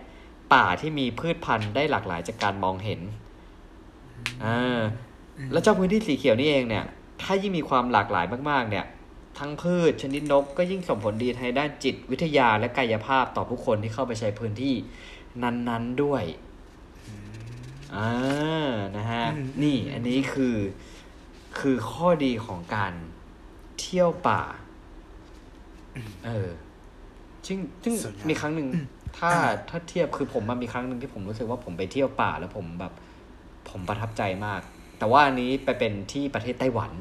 [0.53, 3.00] ป่าที่มีพืชพันธุ์ได้หลากหลายจากการมองเห็น
[4.44, 4.81] อ่า
[5.53, 6.85] แล้วเจ้าพื้นที่สีเขียวนี่เองเนี่ย
[7.22, 8.85] ถ้ายิ่งมีความหลากหลายมากๆ เนี่ย
[9.38, 14.75] ทั้งพืชชนิดนกก็ยิ่งส่งผลดีทางด้านจิตวิทยาและกายภาพต่อผู้คนที่เข้าไปใช้พื้นที่
[15.42, 16.25] นั้น ๆด้วย
[17.97, 18.11] อ่า
[18.97, 20.57] นะฮะอืมนี่อันนี้คือ
[21.59, 22.92] คือข้อดีของการ
[23.81, 24.42] เที่ยวป่า
[26.27, 26.51] เออ
[27.47, 28.68] ซึ่งซึ่งส่วนใหญ่มีครั้งหนึ่ง
[29.18, 32.92] ถ้าอ่าถ้าเทียบคือผมมันมีครั้งหนึ่งที่ผมรู้สึกว่าผมไปเที่ยวป่าแล้วผมแบบ
[33.70, 34.61] ผมประทับใจมาก
[34.99, 36.92] แต่ว่าอันนี้ไปเป็นที่ประเทศไต้หวัน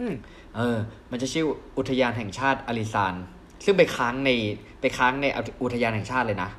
[0.00, 0.14] อืม
[0.56, 0.78] เออ
[1.10, 1.44] มันจะชื่อ
[1.78, 3.14] อุทยานแห่งชาติอาริซาน
[3.64, 4.30] ซึ่งไปค้างใน
[4.80, 5.26] ไปค้างใน
[5.62, 6.50] อุทยานแห่งชาติเลยนะ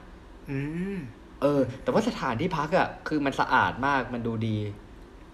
[0.50, 0.58] อื
[0.96, 0.98] ม
[1.42, 4.58] เออ แต่ว่าสถานที่พักอะ่ะ คือมันสะอาดมาก มันดูดี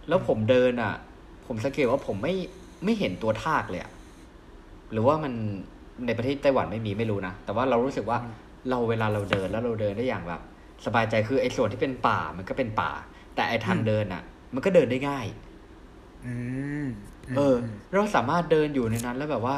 [0.07, 0.93] แล้วผมเดินอะ่ะ
[1.47, 2.33] ผมสังเกตว่าผมไม่
[2.83, 3.91] ไม่เห็นตัวทากเลยอะ
[4.91, 5.33] หรือว่ามัน
[6.05, 8.17] ในประเทศไต้หวันไม่มีไม่รู้นะ แต่ว่าเรารู้สึกว่า
[8.69, 10.41] เราเวลาเราเดินแล้วเราเดินได้อย่างแบบ
[10.85, 12.91] สบายใจคือไอ้ส่วนที่เป็นป่ามันก็เป็นป่า
[13.35, 14.23] แต่ไอ้ทางเดินอะ่ะ
[14.53, 15.25] มันก็เดินได้ง่าย
[16.25, 16.33] อื
[16.83, 16.85] ม
[17.37, 17.55] เออ
[17.93, 19.57] เราสามารถเดินอยู่ในนั้นแล้วแบบว่า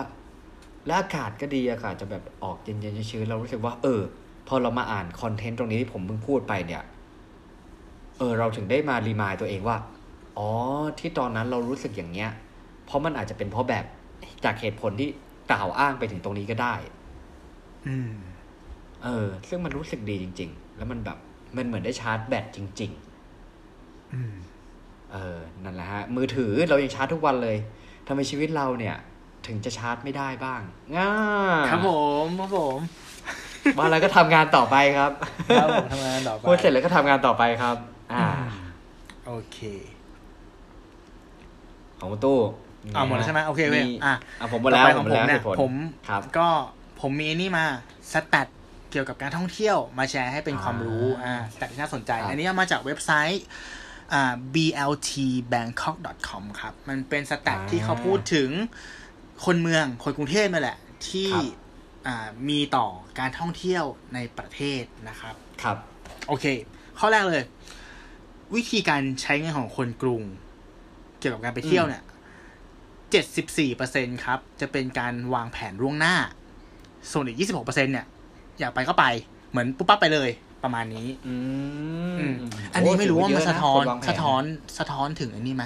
[0.87, 4.01] แล้วอากาศก็ดีอากาศจะแบบออกเย็นๆชื้นๆเรารู้สึกว่า เออ
[4.47, 6.83] พอเรามาอ่านคอนเทนต์ตรงนี้ที่ผมเพิ่งพูดไปเนี่ย
[8.17, 9.77] เออ เราถึงได้มารีมายตัวเองว่า
[10.37, 10.49] อ๋อ
[10.99, 12.31] ที่ตอนนั้นเรารู้สึกอย่างเงี้ย
[12.85, 13.85] เพราะมันอาจจะเป็นเพราะแบบ
[14.43, 15.09] จากเหตุผลที่
[15.51, 16.75] กล่าวอ้างไปถึงตรงนี้ก็ได้
[17.87, 18.11] อืม
[19.03, 21.17] เออ ซึ่งมันรู้สึกดีจริง ๆ แล้วมันแบบ
[21.57, 22.91] มันเหมือนได้ชาร์จแบตจริง
[24.13, 24.54] อืมๆ
[25.13, 27.57] เออนั่นแหละฮะมือถือเรายังชาร์จทุกวันเลย
[28.07, 28.95] ทำไมชีวิตเราเนี่ย
[29.47, 30.61] ถึงจะชาร์จไม่ได้บ้าง
[30.97, 31.11] ง่า
[31.69, 31.91] ครับผ
[32.23, 32.79] มครับผม
[33.77, 35.11] มาแล้วก็ทำงานต่อไปครับ
[35.59, 37.75] ครับผมทำงานต่อไปพูดเสร็จแล้วก็ทำงานต่อไปครับ
[38.13, 38.25] อ่า
[39.27, 39.59] โอเค
[41.99, 42.39] ของคุณตู้
[42.95, 45.73] อ่าหมดแล้วใช่ไหมโอเคโอเคมีอะอะผมหมดแล้วต่อไปผขมองหมผดมแล้วเนี่เหยตุผลผม
[46.09, 46.47] ครับ ก็
[47.01, 47.65] ผมมีไอ้นี่มา
[48.11, 48.47] สแตท
[48.91, 53.53] เกี่ยวกับการท่องเที่ยวมาแชร์ให้เป็นความรู้อ่าสแตทที่น่าสนใจครับอันนี้เอามาจากเว็บไซต์อ่า
[54.53, 58.49] bltbangkok.com ครับ มันเป็นสแตทที่เขาพูดถึง
[59.45, 60.77] คนเมืองคนกรุงเทพนั่นแหละ
[61.09, 61.29] ที่
[62.07, 62.87] อ่ามีต่อ
[63.19, 63.83] การท่องเที่ยว
[64.13, 65.77] ในประเทศนะครับ ครับ
[66.27, 66.45] โอเค
[66.99, 67.43] ข้อแรกเลย
[68.55, 70.21] วิธีการใช้เงินของคนกรุง
[71.19, 72.03] เกี่ยวกับการไปเที่ยวเนี่ย
[73.11, 76.15] เจ็ดสิบสี่เปอร์เซ็นครับ จะเป็นการวางแผนล่วงหน้า
[77.11, 78.05] ส่วนอีกยี่สิบหกเปอร์เซ็นเนี่ย
[78.59, 79.05] อยากไปก็ไป
[79.49, 80.29] เหมือนปุ๊บปั๊บไปเลย
[80.65, 81.35] ประมาณนี้ อื
[82.19, 82.35] อืมม
[82.73, 84.43] อันนี้ไม่รู้ว่าโถืมันเยสะท้อนควางแผสะท้อน
[84.79, 85.63] สะท้อนถึงไอันนี้ไหม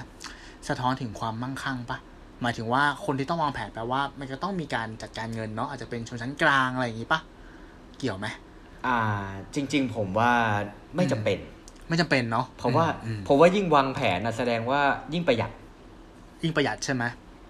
[0.69, 1.97] สะท้อนถึงความมั่งคั่งปะ
[2.41, 7.19] หมายถึงว่าคนที่ต้องวางแผนแปลว่า มันก็ต้องมีการจัดการเงินเนาะอาจจะเป็นชนชั้นกลางอะไรอย่างงี้ปะ
[7.99, 8.27] เกี่ยวไหม
[8.87, 8.97] อ่า
[9.55, 10.31] จริง ๆ ผมว่า
[10.95, 11.37] ไม่จำเป็น
[11.89, 14.81] ไม่จำเป็นเนาะเพราะว่าอืมผมว่ายิ่งวางแผนนะแสดงว่า
[15.13, 15.51] ยิ่งประหยัด
[16.43, 17.03] ยิ่งประหยัดใช่ไหม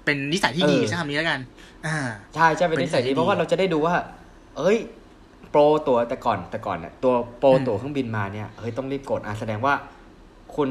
[0.06, 1.40] เป็นนิสัยที่ดีเออใช่คำนี้แล้วกัน
[1.86, 1.98] อ่า
[2.36, 3.96] ใช่ใช่เป็นเป็นนิสัยนิสัยที่ดีเพราะว่าดีเราจะได้ดูว่า
[4.58, 4.78] เอ้ย
[5.50, 9.74] โปรตัวแต่ก่อนแต่ก่อนเนี่ยตัวโปรอืมตั๋วเครื่องบินมาเนี่ยเฮ้ยต้องรีบกดอะแสดงว่า
[10.56, 10.70] คุณ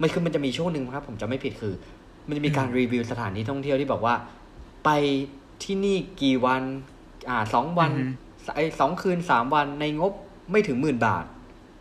[0.00, 1.74] มันคือมันจะมีช่วงหนึ่งครับ ผมจะไม่ผิดคือ
[2.28, 4.14] มันจะมีการรีวิวสถานที่ท่องเที่ยวที่บอกว่า
[4.84, 4.90] ไป
[5.62, 6.62] ที่นี่กี่วัน
[7.28, 10.12] อ่าสองวันอือฮึไอสองคืนสามวันในงบ
[10.50, 11.24] ไม่ถึงหมื่นบาท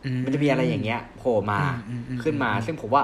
[0.05, 1.59] อืมันจะมีอะไรอย่างเงี้ยโผล่มา
[1.89, 3.03] อืมอืมขึ้นมาอืมซึ่งผมว่า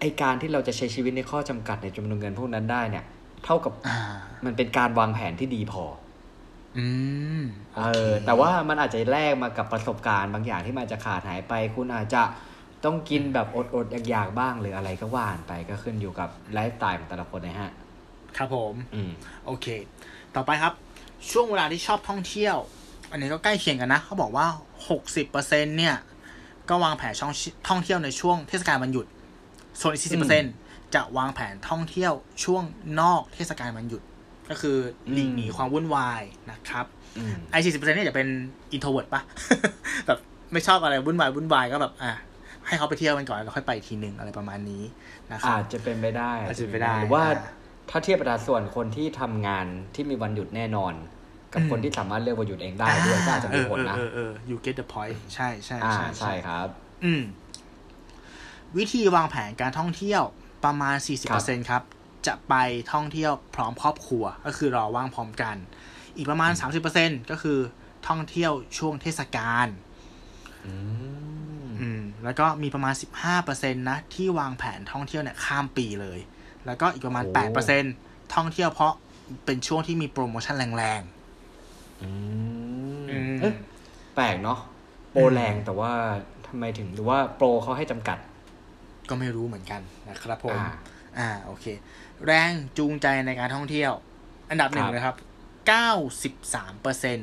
[0.00, 3.04] ไอการที่เราจะใช้ชีวิตในข้อจำกัดในจำนวนเงินพวกนั้นได้เนี่ย
[3.44, 3.98] เท่ากับอ่า
[4.44, 5.84] มันเป็นการวางแผนที่ดีพอ
[6.78, 6.86] อื
[7.38, 7.42] ม
[7.76, 12.22] เออแต่ว่ามันอาจจะแลกมากับประสบการณ์บางอย่างที่มันอาจจะขาดหายไป คุณอาจจะ
[12.84, 17.72] ต้องกินแบบอดๆอยากๆบ้างหรืออะไรก็ว่านไปก็ขึ้นอยู่กับไลฟ์สไตล์ของแต่ละคนนะฮะ
[18.36, 19.10] ครับผมอืม
[19.46, 19.66] โอเค
[20.34, 20.72] ต่อไปครับ
[21.30, 22.56] ช่วงเวลาที่ชอบท่องเที่ยว
[23.10, 24.46] อันนี้ก็ใกล้เคียงกันนะเขาบอกว่า
[25.10, 25.96] 60%เนี่ย
[26.68, 27.32] ก็วางแผนช่อง
[27.68, 29.06] ท่องเที่ยวในช่วงเทศกาลวันหยุด
[29.80, 30.02] ส่วนอีก
[30.48, 32.12] 40%จะวางแผนท่องเที่ยว
[32.44, 32.62] ช่วง
[33.00, 34.02] นอกเทศกาลวันหยุด
[34.50, 34.76] ก็คือ
[35.12, 36.86] หลีกหนีอืมความวุ่นวายนะครับ
[37.18, 38.28] อืมไอ้40%เนี่ยจะเป็น
[38.74, 39.22] introvert ปะ
[40.06, 40.18] แบบ
[40.52, 42.12] ไม่ชอบอะไรวุ่นวายวุ่นวายก็แบบอะ
[42.66, 44.82] ให้เขาไปเที่ยวกันก่อนแล้วค่อยไปอีกทีหนึ่งอะไรประมาณนี้
[45.32, 47.58] นะครับอาจจะเป็นไปได้อาจจะเป็นไปได้หรือว่าอ่า
[47.90, 50.94] ถ้าเทียบอัตราส่วนคนที่ทำงานที่มีวันหยุดแน่นอน
[51.52, 56.66] กับอืมคนที่สามารถเลือกวันหยุดเองได้ด้วยก็อาจจะมีผลนะเออเออเออ you get the point ใช่ใช่อ่าใช่ใช่ครับ
[57.04, 57.22] อืม
[58.76, 60.22] วิธีวางแผนการท่องเที่ยว
[60.64, 60.96] ประมาณ
[61.32, 61.82] 40%ครับ
[62.26, 62.54] จะไป
[62.92, 65.56] ท่องเที่ยวพร้อมครอบครัว ก็คือรอว่างพร้อมกัน
[66.16, 66.52] อีกประมาณ
[66.90, 67.58] 30%ก็คือ
[68.08, 69.66] ท่องเที่ยวช่วงเทศกาล
[70.66, 70.74] อื
[71.64, 72.94] มอืมแล้วก็มีประมาณ
[73.36, 76.18] 15%นะที่วางแผนท่องเที่ยวเนี่ยข้ามปีเลย
[76.66, 77.42] แล้วก็อีกประมาณโอ้
[77.86, 78.92] 8%ท่องเที่ยวเพราะ
[79.44, 81.02] เป็นช่วงที่มีโปรโมชั่นแรง
[82.02, 82.10] อื
[83.02, 83.54] มอืมเอ๊ะ
[84.16, 84.58] แปลกเนาะ
[85.12, 85.92] โปรแรงแต่ว่า
[86.46, 90.58] ทำไมถึงหรือว่าโปรเขาให้จำกัดๆก็ไม่รู้เหมือนกันนะครับผม
[91.18, 91.66] อ่าอ่าโอเค
[92.26, 93.92] แรงจูงใจในการท่องเที่ยว
[94.50, 95.16] อันดับหนึ่งครับเลยครับ
[95.68, 95.90] เก้า
[96.22, 97.18] สิบสามเปอร์เซ็น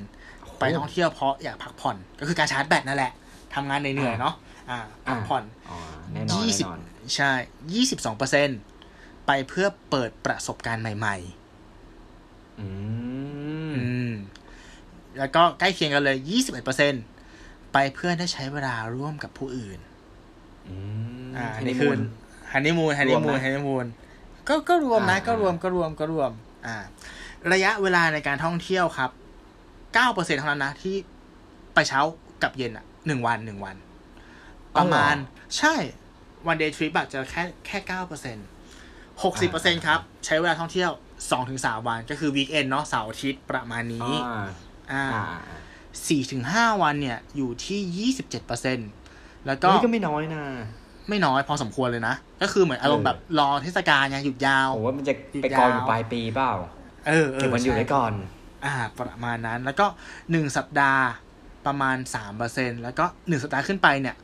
[0.60, 3.12] ไปท่องเที่ยวเพราะอยากพักผ่อน ก็คือการชาร์จแบตนั่นแหละ
[3.56, 4.36] ทำงานเหนื่อยๆเนาะ
[4.70, 5.78] อ่าพักผ่อนอ๋อ
[6.12, 6.80] แน่นอนยี่แน่สิบนอน
[7.16, 7.32] ใช่
[7.74, 8.50] ยี่สิบสองเปอร์เซ็น
[9.28, 11.16] ไปเพื่อเปิดประสบการณ์ใหม่
[12.60, 12.68] อื
[13.72, 14.12] มๆอืม
[15.20, 16.94] แล้วก็ใกล้เคียงกันเลยยี่สิบเอ็ดเปอร์เซ็น
[17.74, 19.80] ไปเพื่อได้ใช้เวลาร่วมกับผู้อื่น
[20.68, 20.76] อื
[21.28, 23.86] มอ่าฮันนีมูน อันนี้คือ ฮันนีมูนฮันนีมูรวมนไหมฮันนีมูน
[24.48, 26.32] ก็ก็รวมนะอ่าก็รวมก็รวมก็รวม
[26.68, 26.78] อ่า
[27.54, 29.12] ระยะเวลาในการท่องเที่ยวครับ
[29.94, 30.96] เก้าเปอร์เซ็นเท่านั้นนะ ที่
[31.74, 32.02] ไปเช้า
[32.44, 33.76] กับเย็นอะหนึ่งวันหนึ่งวัน
[34.76, 35.16] ประมาณ
[35.58, 35.76] ใช่
[36.48, 38.38] one day trip อะจะแค่แค่เก้าเปอร์เซ็น
[39.24, 40.92] หกสิบเปอร์เซ็นครับ ใช้เวลาท่องเที่ยว
[41.32, 44.46] สองถึงสามวัน ก็คือ weekend เนาะเสาร์อาทิตย์ประมาณนี้ อ่า
[44.92, 45.60] อ่าอ่า
[46.08, 48.80] สี่ถึงห้าวันเนี่ย อยู่ที่ยี่สิบเจ็ดเปอร์เซ็น
[49.46, 50.44] แล้วก็นี่ก็ไม่น้อยนะ
[51.10, 56.52] ไม่น้อยพอสมควรเลยนะ ก็คือเหมือนอารมณ์เออแบบรอเทศกาลไงหยุดยาวผมว่ามันจะอีกไปกองอยู่ยาวปลายปีเปล่า
[57.08, 58.14] เออเออเก็บวันอยู่ใช่ไว้ก่อน
[58.66, 59.86] อ่า ประมาณนั้นแล้วก็
[60.32, 61.04] หนึ่งสัปดาห์
[61.66, 64.16] ประมาณสามเปอร์เซ็นแล้วก็หนึ่งสัปดาห์ขึ้นไปเนี่ย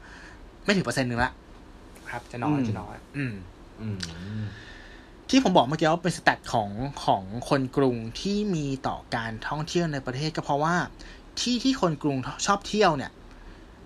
[0.64, 1.32] ไม่ถึงเปอร์เซ็นต์หนึ่งละ
[2.10, 3.34] ครับ จะน้อยอืมจะน้อยอืม
[3.82, 3.98] อืม
[5.30, 6.70] ที่ผมบอกเมื่อกี้ว่าเป็น stat ของ
[7.06, 10.76] ของคนกรุงที่มีต่อการท่องเที่ยวในประเทศก็เพราะว่า
[11.40, 13.12] ที่ที่คนกรุงชอบเที่ยวเนี่ย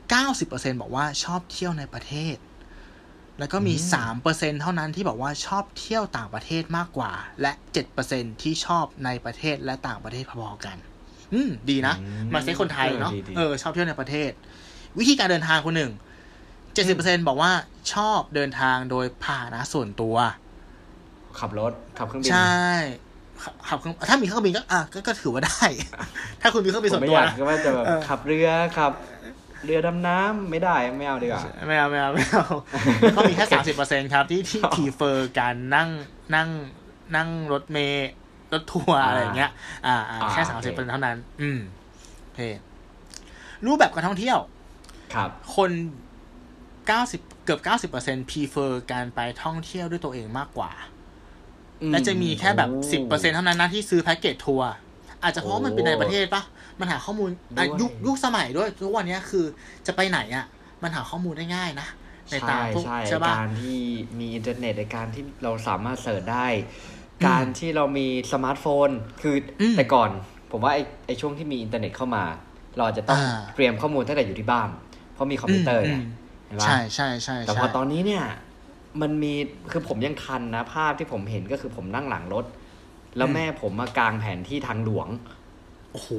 [0.09, 2.35] เก้าสิบเปอร์เซ็นบอกว่าชอบเที่ยวในประเทศ
[3.39, 7.11] แล้วก็มีอืมสามเปอร์เซ็นเท่านั้นที่บอกว่าชอบเที่ยวต่างประเทศมากกว่า
[7.41, 10.77] และเจ็ดเปอร์เซ็นที่ชอบในประเทศและต่างประเทศพอๆกัน
[11.33, 11.93] อืม ดีนะ
[12.33, 14.31] มาเซ็คนไทยเนาะออดีๆเออ ชอบเที่ยวในประเทศ
[14.99, 15.91] วิธีการเดินทางคนหนึ่ง
[16.73, 17.51] เจ็ดสิบเปอร์เซ็นบอกว่า
[17.93, 20.15] ชอบเดินทางโดยพาหนะส่วนตัว
[21.39, 22.57] ขับรถ ขับเครื่องบิน ใช่
[23.43, 25.63] ขับขับเครื่อง ถ้ามีเครื่องบินก็ อะ ก็ก็ถือว่าได้
[26.41, 28.91] ถ้าคุณมีเครื่องบินผส่มวนไม่ตัอวยากนะก็ว่าจะแบบเออขับเรือ ขับ
[29.65, 32.45] เรือดำน้ำไม่ได้ไม่เอาดีกว่าไม่เอาไม่เอาไม่เอา
[33.15, 35.89] ก็มีแค่สามสิบเปอร์เซ็นครับที่ที่ทีเฟอร์การนั่ง
[36.35, 36.49] นั่ง
[37.15, 38.11] นั่งรถเมล์
[38.53, 39.51] รถทัวร์อ่าอะไรอย่างเงี้ย
[39.87, 41.59] อ่าอ่าอ่าแค่โอสามเคสิบเปอร์เซ็นเท่านั้น อืม
[42.23, 42.41] โอเค
[43.65, 44.37] รูปแบบการท่องเที่ยว
[45.13, 45.71] ครับ คน
[46.87, 50.71] เก้าสิบเกือบเก้าสิบเปอร์เซ็นพีเฟอร์การไปท่องเที่ยวด้วยตัวเองมากกว่า
[51.91, 54.71] และจะมีแค่แบบสิบเปอร์เซ็นเท่านั้นนะที่ซื้อแพ็กเกจทัวร์
[55.27, 56.43] อาจจะเพราะมันเป็นในประเทศปะ
[56.79, 59.45] มันหาข้อมูลอะยุคยุคสมัยด้วยทุกวันเนี้ยคือ
[59.87, 60.45] จะไปไหนอะ
[60.83, 61.87] มันหาข้อมูลได้ง่ายนะ
[62.31, 63.79] ในตามใช่พวกใช่ใช่ป่ะการที่
[64.19, 66.47] มีอินเทอร์เน็ตในการที่เราสามารถ search ได้
[67.27, 68.89] การที่เรามีสมาร์ทโฟน
[69.21, 70.09] คืออืมแต่ก่อน
[70.51, 72.23] ผมว่าไอ้ไอ้ช่วงที่มีอินเทอร์เน็ตเข้ามา
[72.75, 74.69] เราอาจจะต้องอ่าเตรียมข้อมูลตั้งแต่อยู่ที่บ้าน
[75.13, 76.03] เพราะมีคอมพิวเตอร์ไงม
[76.45, 78.23] เห็นปะใช่ใช่ใช่แต่ใช่พอตอนนี้เนี่ย
[79.01, 79.33] มันมี
[79.71, 82.45] คือผมยังทันนะ ภาพที่ผมเห็นก็คือผมนั่งหลังรถ
[83.17, 85.07] แล้วแม่ผมมากางแผนที่ทางหลวง
[85.91, 86.09] โอ้โห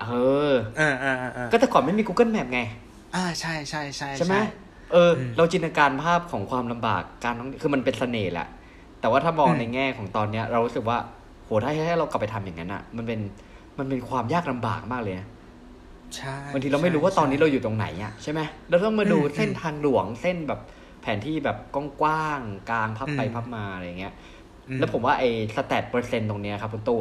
[0.00, 0.06] เอ
[0.52, 2.60] อเออเออเออเออก็แต่ก่อนไม่มี Google Map ไง
[3.14, 4.36] อ่าใช่ใช่ใช่ใช่ไหม
[4.92, 8.48] เอออเราจินตนาการภาพของความลำบากการท่องคือมันเป็นเสน่ห์แหละ
[9.00, 10.98] แต่ว่าถ้ามองในแง่ของตอนเนี้ย เรารู้สึกว่า
[11.44, 13.20] โหถ้าให้เรากลับไปทำอย่างนั้นอะ มันเป็น
[13.78, 15.28] มันเป็นความยากลำบากมากเลยนะ
[16.16, 18.40] ใช่บางทีเราไม่รู้ว่าตอนนี้เราอยู่ตรงไหนอะใช่ไหม
[18.70, 20.60] เราต้องมาดูเส้นทางหลวงเส้นแบบ
[21.02, 24.37] แผนที่แบบกว้างๆกลางพับไปพับมาอะไรเงี้ยอืม
[24.78, 27.00] แล้วผมว่าไอ้สแตทเปอร์เซ็นต์ตรงเนี้ยครับคุณตู้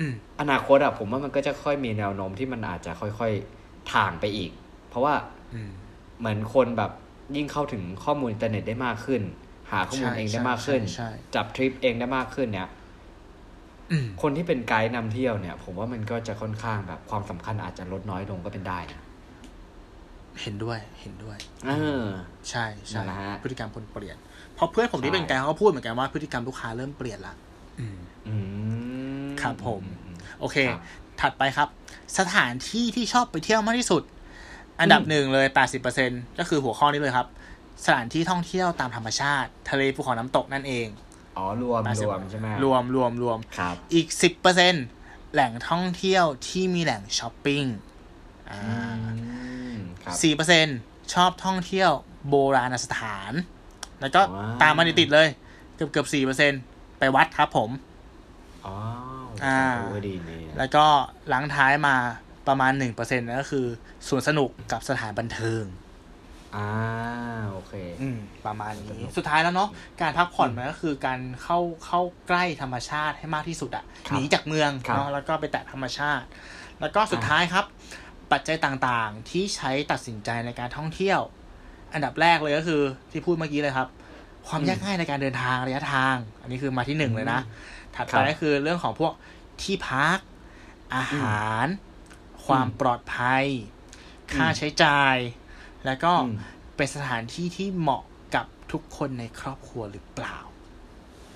[0.00, 4.50] อืมอนาคตอะผมว่ามันก็จะค่อยมีแนวโน้มที่มันอาจจะค่อยๆถ่างไปอีก
[4.88, 5.14] เพราะว่า
[5.54, 5.70] อืม
[6.18, 6.90] เหมือนคนแบบ
[7.36, 9.22] ยิ่งเข้าถึงข้อมูลอินเทอร์เน็ตได้มากขึ้น
[9.70, 12.68] หาข้อมูลใช่เองได้มากขึ้นใช่ใช่จับทริปเองได้มากขึ้นเนี่ย
[13.90, 19.00] อืมคนที่เป็นไกด์นำเที่ยวเนี่ย ผมว่ามันก็จะค่อนข้างแบบความสำคัญอาจจะลดน้อยลงก็เป็นได้นะ
[20.42, 21.70] เห็นด้วยเห็นด้วย เอ
[22.04, 22.06] อ
[22.50, 24.16] ใช่ใช่นั่นแหละฮะพฤติกรรมคนเปลี่ยน
[24.60, 27.34] เพราะเพื่อนผมที่ใช่เป็นไกด์เขาก็พูดเหมือนกันว่าพฤติกรรมลูกค้าเริ่มเปลี่ยนละ
[27.80, 27.96] อืม
[28.28, 28.34] อื
[29.26, 29.82] อืมครับผม
[30.40, 30.80] โอเคครับ
[31.20, 31.68] ถัดไปครับ
[32.18, 34.02] สถานที่ที่ชอบไปเที่ยวมากที่สุด
[34.80, 35.46] อันดับอืมหนึ่งเลย
[35.92, 37.26] 80%ก็คือหัวข้อนี้เลยครับ
[37.84, 40.88] สถานที่ท่องเที่ยวตามธรรมชาติ ทะเลภูเขาน้ำตกนั่นเอง
[41.36, 44.06] อ๋อ รวม80%รวมใช่ไหมรวมรวมรวมครับ อีก
[44.70, 47.64] 10%แหล่งท่องเที่ยวที่มีแหล่งช้อปปิ้ง
[48.50, 48.74] อ่าอื
[49.72, 50.66] มครับสี่เปอร์เซ็น
[51.14, 51.90] ชอบท่องเที่ยว
[52.28, 53.32] โบราณสถาน
[54.00, 55.28] แล้วก็ว้าวตามมาติดๆเลย
[55.76, 56.52] เกือบเกือบสี่เปอร์เซ็น
[56.98, 57.70] ไปวัดครับผม
[58.66, 58.74] อ๋อ
[59.44, 60.84] อ่าโอ้ดีนี่แล้วก็
[61.28, 61.96] หลังท้ายมา
[62.48, 63.66] ประมาณหนึ่งเปอร์เซ็นก็คือ
[64.08, 65.64] สวนสนุกกับสถานบันเทิง
[66.56, 66.68] อ่า
[67.52, 69.68] โอเค อืม ประมาณสนุนี้กสุดท้ายแล้วเนาะ
[70.00, 76.26] การพักผ่อนมันก็คือการเข้าเข้าใกล้ธรรมชาติให้มากที่สุดอะครับหนีจากเมืองครับเนาะแล้วก็ไปแตะธรรมชาติ
[76.80, 77.64] แล้วก็สุดท้ายครับ
[78.32, 81.20] ปัจจัยต่างๆที่ใช้ตัดสินใจในการท่องเที่ยว
[81.94, 82.80] อันดับแรกเลยก็คือ
[83.10, 83.88] ที่พูดเมื่อกี้เลยครับ
[84.48, 87.40] ความยากง่ายในการเดินทางระยะทาง อันนี้คือมาที่หนึ่งเลยนะ
[87.96, 89.12] ถัดครัไปบก็คือเรื่องของพวก
[89.62, 90.18] ที่พัก
[90.94, 91.66] อาหาร
[92.46, 93.44] ความปลอดภัย
[94.34, 95.16] ค่าใช้จ่าย
[95.86, 96.34] แล้วก็อืม
[96.76, 98.02] เป็นสถานที่ที่เหมาะ
[98.34, 100.38] กับทุกคนในครอบครัวหรือเปล่า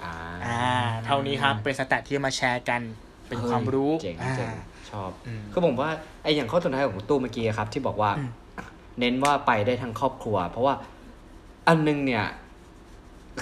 [0.05, 0.15] อ่า
[0.47, 0.67] อ่า
[1.05, 2.81] เท่านี้ครับเป็นสแตทที่มาแชร์กัน
[3.29, 4.55] เป็นความรู้เจ๋งอ่าเจ๋ง
[4.91, 5.91] ชอบอืมคือผมว่า
[6.23, 8.31] ไออย่างข้อสุดท้ายของคุณตู้เมื่อกี้ครับ ที่บอกว่าอืม
[9.01, 10.75] เน้นว่าไปได้ทั้งครอบครัว เพราะว่า
[11.69, 12.27] อันนึงเนี่ย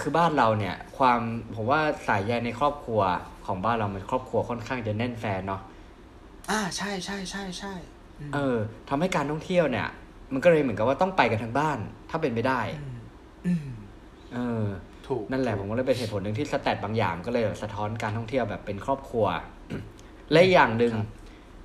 [0.01, 1.19] คือบ้านเราเนี่ย ความ
[1.55, 3.01] ผมว่าสายใยในครอบครัว
[3.47, 5.61] ของบ้านเรามันครอบครัวค่อนข้างจะแน่นแฟนเนาะ
[6.51, 7.73] อ่าใช่ใช่ใช่ใช่
[8.21, 8.57] อืมเออ
[8.89, 9.89] ทำให้การท่องเที่ยวเนี่ย
[10.33, 11.79] มันก็เลยเหมือนกับว่าต้องไปกันทั้งบ้าน
[12.11, 12.61] ถ้าเป็นไปได้
[12.95, 12.97] ม
[13.47, 13.69] อืม
[14.35, 14.65] เออ
[15.07, 19.27] ถูกนั่นแหละผมก็เลยเป็นเหตุผลหนึ่งที่สแตทบางอย่างก็เลยแบบสะท้อนการท่องเที่ยวแบบเป็นครอบครัว
[20.33, 20.93] และอีกอย่างหนึ่ง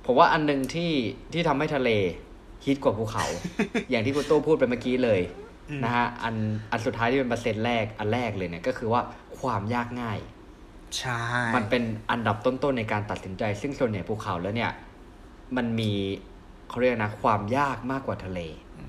[0.04, 0.92] ผมว่าอันหนึ่งที่
[1.32, 1.90] ที่ทำให้ทะเล
[2.64, 3.24] ฮิตกว่าภูเขา
[3.90, 5.20] อย่างที่คุณตู้พูดไปเมื่อกี้เลย
[5.70, 6.34] อืมนะฮะอัน
[6.70, 9.00] อันสุดท้ายที่เป็นเปอร์เซ็นต์แรกอันแรกเลยเนี่ยก็คือว่า
[9.40, 10.18] ความยากง่าย
[10.98, 11.22] ใช่
[11.56, 14.70] มันเป็นอันดับต้นๆในการตัดสินใจ ซึ่งส่วนใหญ่ภูเขาแล้วเนี่ย
[15.56, 15.92] มันมี
[16.68, 18.40] เขาเรียกนะความยากมากกว่าทะเล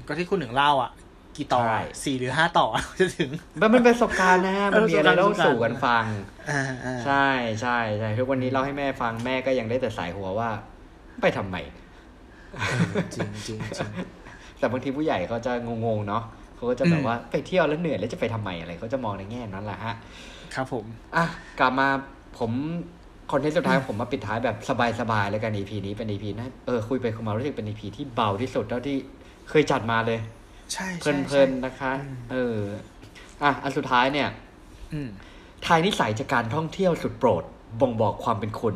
[0.08, 0.92] ก็ที่คุณหนึ่งเล่าอะ
[1.38, 2.68] กี่ต่อใช่สี่หรือห้าต่อ
[3.00, 3.30] จะถึง
[3.62, 6.06] มันเป็นประสบการณ์นะฮะมันมีอะไรเออเล่าประสบการณ์สู่กันฟัง
[6.50, 7.28] อ่าอ่าใช่
[7.62, 10.50] ใช่ใช่ทุกวันนี้เล่าให้แม่ฟังแม่ก็ยังได้แต่สายหัวว่า
[11.22, 11.56] ไปทำไม
[13.14, 13.90] จริงจริงจริง
[14.60, 15.52] แต่บางทีผู้ใหญ่เขาจะ
[15.86, 16.24] งงๆเนาะ
[16.56, 19.96] เขาก็จะแบบว่าไปเที่ยวแล้วเหนื่อยแล้วจะไปทำไมอะไรเขาจะมองในแง่นั้นแหละฮะ
[20.54, 20.86] ครับผม
[21.16, 21.26] อะ
[21.60, 21.88] กลับมา
[22.38, 22.52] ผม
[23.32, 24.56] คอนเทนต์สุดท้ายผมมาปิดท้ายแบบ
[25.00, 28.98] สบายๆแล้วกัน EP นี้เป็น EP นะเออคุยไปคุยมารู้สึกเป็น EP ที่เบาที่สุดเท่าที่
[29.50, 30.20] เคยจัดมาเลย
[30.74, 32.58] ใช่เพใช่ลิใช่นๆนะคะอืมเออ
[33.44, 34.30] อะอันสุดท้ายเนี่ย
[34.94, 35.10] อืม
[35.66, 37.44] ทายนิสัยจากการท่องเที่ยวสุดโปรด
[37.82, 38.76] บ่งบอกความเป็นคุณ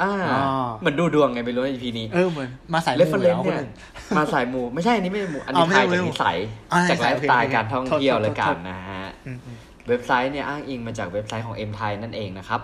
[0.00, 0.42] อ่าอ๋อ
[0.80, 3.70] เหมือนดูดวงไงไม่รู้ใน EP นี้เออเหมือนมาสายเรฟมูเฟอร์แล้เรนวซ์คนเนี่ยหนึ่ง
[4.16, 6.38] มาสายมูไม่ใช่อันนี้ไม่ใช่หมูอันอ๋นี้อไม่ทายใช่จากไม่ใช่นิสัย
[6.72, 9.56] อ่าจากไลฟ์สไตล์โอเคการท่องโทษเที่ยวโทษแล้วกันโทษนะฮะอืมอืม
[9.88, 12.60] เว็บไซต์เนี่ยอ้างอิงมาจากเว็บไซต์ของเอ็มไทยนั่นเองนะครับ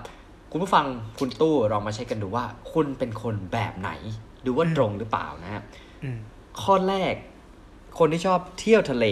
[0.51, 0.87] คุณผู้ฟัง
[1.19, 3.91] คุณตู้ลองมาเช็คกันดูว่า คุณเป็นคนแบบไหน
[4.47, 5.63] ดูว่าตรงหรือเปล่านะฮะ
[6.05, 6.19] อืม
[6.63, 7.15] ข้อแรก
[7.99, 9.07] คนที่ชอบเที่ยวทะเล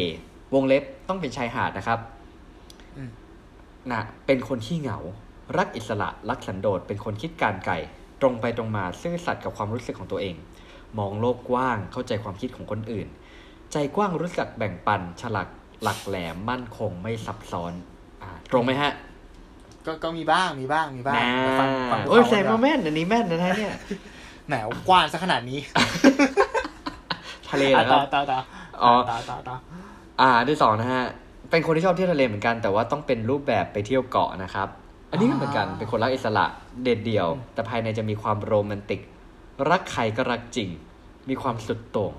[0.55, 1.99] วงเล็บต้องเป็นชายหาดนะครับ
[2.97, 3.11] อืม
[3.93, 4.99] นะเป็นคนขี้เหงา
[5.59, 7.75] รักอิสระ รักสันโดษเป็นคนคิดการไกล
[8.23, 10.35] ตรงไปตรงมาซื่อสัตย์กับความรู้สึกของตัวเอง
[10.99, 13.09] มองโลกกว้างเข้าใจความคิดของคนอื่น
[13.73, 15.49] ใจกว้างรู้จักแบ่งปัน ฉลัก
[15.83, 17.73] หลักแหลมมั่นคงไม่ซับซ้อน
[18.23, 18.93] อ่าตรงไหมฮะ
[19.87, 23.75] ก็ก็มีบ้างมีบ้างมีบ้างนะฟังฟังโอ้ยเขาแสดงดีกว่าแม่นอันนี้แม่นนะฮะเนี่ย
[24.47, 24.55] แหม
[24.89, 25.59] กว้างซะขนาดนี้
[27.51, 28.39] ทะเลเหรอคต่รัอบต่อต่อ
[28.83, 29.57] อ๋อต่อต่อต่อ
[30.21, 31.05] อ่าอันที่สองนะฮะ
[31.51, 34.69] เป็นคนที่ชอบเที่ยวทะเลเหมือนกันแต่ว่าต้องเป็นรูปแบบไปเที่ยวเกาะนะครับ
[35.13, 36.45] อันนี้ก็เหมือนกันเป็นคนรักอิสระ
[36.83, 39.01] เด็ดเดี่ยว แต่ภายในจะมีความโรแมนติก
[39.71, 40.69] รักใครก็รักจริง
[41.29, 42.13] มีความสุดโต่ง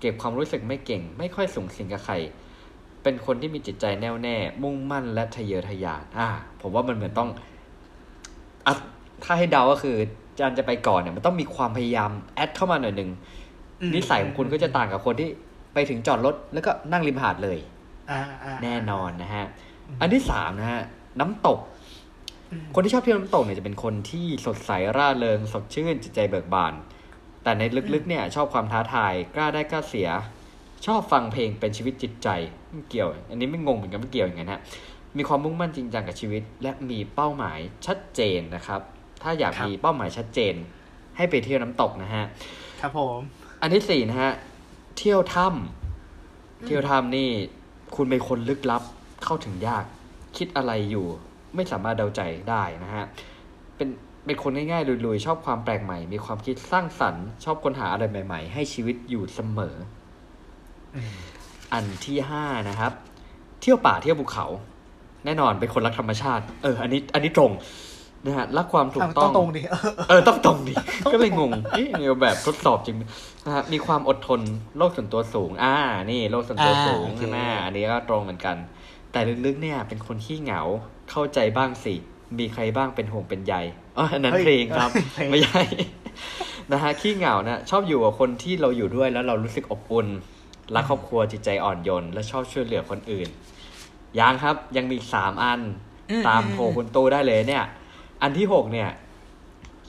[0.00, 2.14] เก็บความรู้สึกไม่เก่ง ไม่ค่อยสูงสิงกับใคร
[3.02, 6.28] เป็นคนที่มีจิตใจแน่วแน่ มุ่งมั่นและทะเยอทะยานอ่า
[6.60, 7.30] ผมว่ามันเหมือนต้อง
[8.66, 8.74] อะ
[9.24, 9.96] ถ้าให้เดาก็คือ
[10.38, 13.10] จานจะไปก่อนเนี่ยมันต้องมีความพยายามแอดเข้ามาหน่อยหนึ่ง
[13.80, 15.28] อืมนิสัยของคุณก็จะต่างกับคนที่
[15.74, 17.58] ไปถึงจอดรถแล้วก็นั่งริมหาดเลย
[18.10, 19.46] อ่าอ่าแน่นอนนะฮะ
[20.00, 20.82] อันที่สามนะฮะ
[21.20, 21.58] น้ำตก
[22.74, 26.72] คนที่ชอบเที่ยวน้ำตกเนี่ยจะเป็นคนที่สดใสร่าเริงสดชื่นจิตใจเบิกบาน
[27.42, 27.62] แต่ใน
[27.94, 30.08] ลึกๆเนี่ย ชอบความท้าทายกล้าได้กล้าเสีย
[30.86, 32.28] ชอบฟังเพลงเป็นชีวิตจิตใจ
[32.70, 34.60] ไม่เกี่ยว อันนี้ไม่งงเหมือนกันไม่เกี่ยวอย่างนั้นฮะ
[35.16, 38.80] มีความมุ่งมั่นจริงจังกับชีวิต และมีเป้าหมายชัดเจนนะครับ
[39.22, 40.54] ถ้าอยากมีเป้าหมายชัดเจน
[41.16, 42.24] ให้ไปเที่ยวน้ำตกนะฮะ
[42.80, 43.18] ครับผม
[43.60, 44.32] อันที่สี่นะฮะ
[44.98, 47.28] เที่ยวถ้ำเที่ยวถ้ำนี่
[47.96, 48.82] คุณเป็นคนลึกลับ
[49.24, 49.84] เข้าถึงยาก
[50.36, 51.06] คิดอะไรอยู่
[51.56, 52.20] ไม่สามารถเดาใจ
[52.50, 53.04] ได้นะฮะ
[53.76, 53.88] เป็น
[54.24, 59.74] เป็นคนง่ายๆลุยๆ ชอบความแปลกใหม่ มีความคิดสร้างสรรค์ ชอบค้นหาอะไรใหม่ ๆ ให้ชีวิตอยู่เสมอ
[61.72, 62.92] อันที่ห้านะครับ
[63.60, 64.46] เที่ยวป่าเที่ยวภูเขา
[65.24, 67.52] แน่นอนเป็นคนรักธรรมชาติ เออ อันนี้ อันนี้ตรง
[68.26, 70.74] นะฮะรักความถูกต้ต้อองงตรงดิเออเออต้องตรงดิ
[71.12, 72.96] ก็เลยงงเอ๊ะเนี่ยแบบทดสอบจริง
[73.44, 74.40] นะฮะมีความอดทน
[74.78, 75.74] โลกส่วนตัวสูง อ่า
[76.10, 78.56] นี่โลกส่วนตัวสูงอ่าโอเคใช่ไหมอันนี้ก็ตรงเหมือนกัน
[79.12, 80.62] แต่ลึกๆเนี่ย เป็นคนขี้เหงา
[81.10, 81.94] เข้าใจบ้างสิ
[82.38, 83.54] มีใครบ้างเป็นห่วงเป็นใย
[83.98, 85.62] อ๋ออันนั้นเพลงครับเพลงไม่ใช่
[86.72, 90.08] นะฮะขี้เหงานะชอบอยู่กับคนที่เราอยู่ด้วยแล้วเรารู้สึกอบอุ่น
[90.74, 93.28] รักครอบครัวจิตใจอ่อนโยน และชอบช่วยเหลือคนอื่น
[94.18, 95.60] ยังครับยังมีอีกสามอัน
[96.10, 97.64] อืมตามอืมโพลคุณตู้ได้เลยเนี่ย
[98.22, 98.90] อันที่หกเนี่ย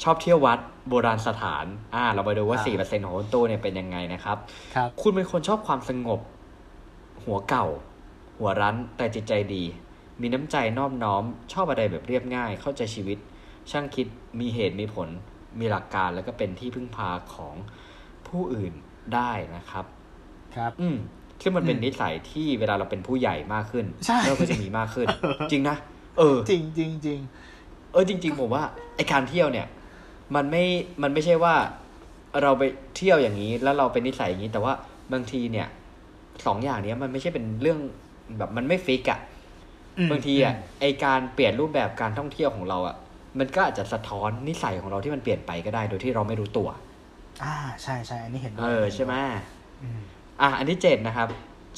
[0.04, 0.60] ชอบเที่ยววัด
[0.90, 4.38] โบราณสถาน อ่า เรามาดูว่าสี่เปอร์เซ็นของคุณตู้เนี่ยเป็นยังไงนะครับ
[4.76, 6.20] ครับ คุณเป็นคนชอบความสงบ
[7.24, 7.66] หัวเก่า
[8.38, 9.64] หัวรั้นแต่จิตใจดี
[10.22, 13.18] มีน้ำใจนอบน้อม ชอบอะไรแบบเรียบง่าย เข้าใจชีวิต
[13.72, 14.08] ช่างคิด
[14.40, 15.10] มีเหตุมีผล
[15.60, 17.56] มีหลักการแล้วก็เป็นที่พึ่งพาของ
[18.28, 18.74] ผู้อื่น
[19.14, 19.86] ได้นะครับ
[20.56, 20.98] ครับ อืม
[21.44, 25.08] ซึ่งมันเป็นอืมนิสัยที่เวลาเราเป็นผู้ใหญ่มากขึ้นใช่เราก็จะมีมากขึ้น
[25.52, 25.78] จริงนะ
[26.18, 27.20] เออ จริงจริงจริง
[27.94, 28.64] เออจริง ๆ ผมว่า
[28.96, 29.68] ไอการเที่ยวเนี่ย
[30.36, 30.64] มันไม่
[31.02, 31.56] มันไม่ใช่ว่า
[32.42, 32.64] เราไป
[32.96, 34.74] เที่ยวอย่างนี้ แล้วเราเป็นนิสัยอย่างนี้ แต่ว่า
[35.14, 35.68] บางทีเนี่ย
[36.46, 37.80] สองอย่างเนี้ยมันไม่ใช่เป็นเรื่อง
[38.38, 39.39] แบบมันไม่ฟิกอะอืม
[40.12, 42.96] บางทีอะไอการเปลี่ยนรูปแบบการท่องเที่ยวของเราอะ
[43.40, 46.70] มันก็อาจจะสะท้อนนิสัยของเราที่มันเปลี่ยนไปก็ได้ โดยที่เราไม่รู้ตัว
[47.44, 49.14] อ่าใช่ใช่อันนี้เห็นด้วยเออใช่ไหม
[49.82, 50.00] อืม
[50.42, 51.28] อะอันที่เจ็ดนะครับ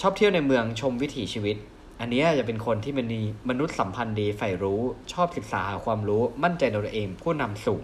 [0.02, 1.58] ชอบเที่ยวในเมืองชมวิถีชีวิต
[2.00, 4.82] อันเนี้ยจะเป็นคนที่มันมีมนุษย์สัมพันธ์ดีใฝ่รู้
[5.14, 7.84] ชอบศึกษาหาความรู้มั่นใจในตัวเองผู้นำสูง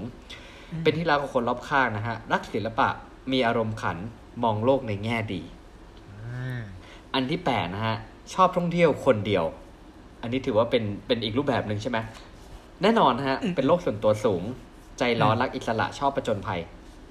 [0.84, 2.90] เป็นที่รักของคนรอบข้างนะฮะรักศิลปะ
[3.32, 3.98] มีอารมณ์ขัน
[4.44, 5.42] มองโลกในแง่ดี
[7.14, 7.98] อันที่แปดนะฮะ
[8.34, 9.46] ชอบท่องเที่ยวคนเดียว
[10.22, 11.98] อันนี้ถือว่าเป็นเป็นอีกรูปแบบหนึ่งใช่ไหม
[12.82, 14.44] แน่นอนนะฮะ เป็นโลกส่วนตัวสูง
[15.00, 16.60] ใจร้อนรักอิสระชอบประจนภัย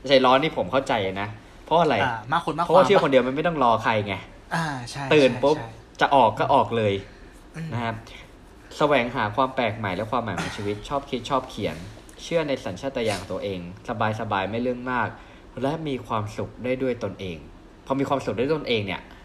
[0.09, 0.93] ใจร้อนนี่ผมเข้าใจ
[1.23, 1.29] นะ
[1.65, 4.15] เพราะอะไรอ่ามากคนมากเพราะว่าควมเที่ยวคนเดียวมันไม่ต้องรอใครไง
[4.55, 5.69] อ่าใช่ตื่นใช่ปุ๊บใช่
[6.01, 6.95] จะออกก็ออกเลย
[7.57, 7.95] อืมนะครับ
[8.79, 11.77] แสวงหาความแปลกใหม่และความหมายของชีวิต ชอบคิดชอบเขียน
[12.23, 15.09] เชื่อในสัญชาตญาณของตัวเอง สบายสบายไม่เรื่องมาก
[15.63, 17.37] และมีความสุขได้ด้วยตนเอง
[17.87, 19.16] พอมีความสุขได้ด้วยตนเองเนี่ยอืม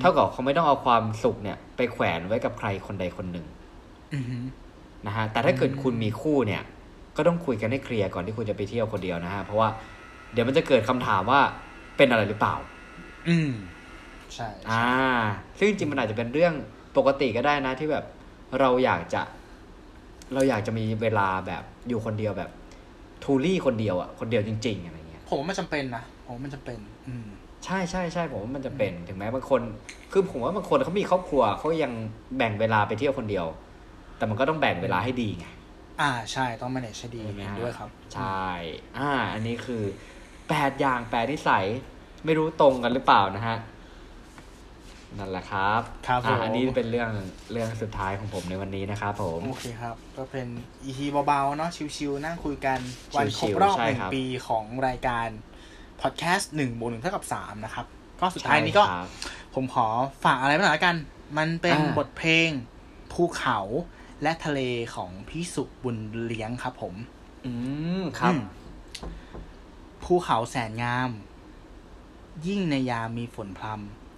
[0.00, 3.46] เท่ากับเขาไม่ต้องเอาความสุขเนี่ย ไปแขวนไว้กับใครคนใดคนหนึ่ง
[4.12, 4.24] อืม
[5.06, 6.62] นะฮะแต่ถ้าเกิดคุณมีคู่เนี่ย
[7.16, 9.68] ก็ต้องคุยกันให้เคลียร์ก่อนที่คุณจะไปเที่ยวคนเดียวนะฮะเพราะว่า
[10.32, 11.40] เดี๋ยวมันจะเกิดคำถามว่า
[11.96, 12.54] เป็นอะไรหรือเปล่า
[13.28, 13.52] อืม
[14.34, 14.86] ใช่ใช่อ่า
[15.58, 16.54] ซึ่งจริงๆมันอาจจะเป็นเรื่อง
[16.96, 18.04] ปกติก็ได้นะที่แบบ
[18.60, 19.22] เราอยากจะ
[20.34, 22.50] เราอยากจะมีเวลาแบบอยู่คนเดียวแบบ
[23.24, 27.26] ทูรี่คนเดียวอะคนเดียวจริง ๆ อะไรเงี้ยผมว่ามันจำเป็นนะผมว่ามันจำเป็น อืม
[27.64, 29.60] ใช่ใช่ใช่ผมว่ามันจะเป็นถึงแม้บางคน
[30.12, 31.92] คือผมว่าบางคนเขามีครอบครัวเขายัง
[32.36, 33.46] แบ่งเวลาไปเที่ยวคนเดียว
[34.16, 35.46] แต่มันก็ต้องแบ่งเวลาให้ดีไง
[36.00, 38.44] อ่าใช่ต้อง manage ให้ดีใช่ไหมเห็นฮะด้วยครับ ใช่
[38.98, 39.82] อ่า อันนี้คือ
[40.48, 41.64] แปดอย่างแปดนิสัย
[42.24, 43.56] ไม่รู้ตรงกันหรือเปล่านะฮะ
[45.18, 47.10] นั่นแหละครับครับอ่าผมอันนี้เป็นเรื่อง
[47.52, 50.46] เรื่องสุดท้ายของผมในวันนี้นะครับผม โอเคครับ ก็เป็น
[50.84, 52.78] EP เบาๆเนาะชิวๆนั่งคุยกัน
[53.16, 55.28] วันครบชิวๆรอบใช่หนึ่งครับปีของรายการ
[56.06, 57.86] พอดแคสต์หนึ่งบวกหนึ่งเท่ากับสามนะครับ
[58.20, 59.08] ก็สุดท้ายนี้ก็ใช่ครับ
[59.54, 59.86] ผมขอ
[60.24, 60.96] ฝากอะไรไปหน่อยละกัน
[61.38, 62.50] มันเป็นอ่าบทเพลง
[63.12, 63.58] ภูเขา
[64.22, 64.60] และทะเล
[64.94, 65.96] ของพี่สุบุญ
[66.26, 66.94] เลี้ยงครับผม
[67.46, 67.52] อื
[68.00, 68.42] มครับอืม
[70.02, 71.10] ภูเขาแสนงาม
[72.46, 73.66] ยิ่งในยามมีฝนพร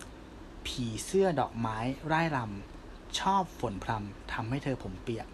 [0.09, 5.27] ำผีเสื้อดอกไม้ไร่รำชอบฝนพรำทำให้เธอผมเปียก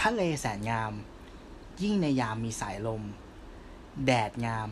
[0.00, 0.92] ทะเลแสนงาม
[1.82, 3.02] ยิ่งในยามมีสายลม
[4.06, 4.68] แดดงาม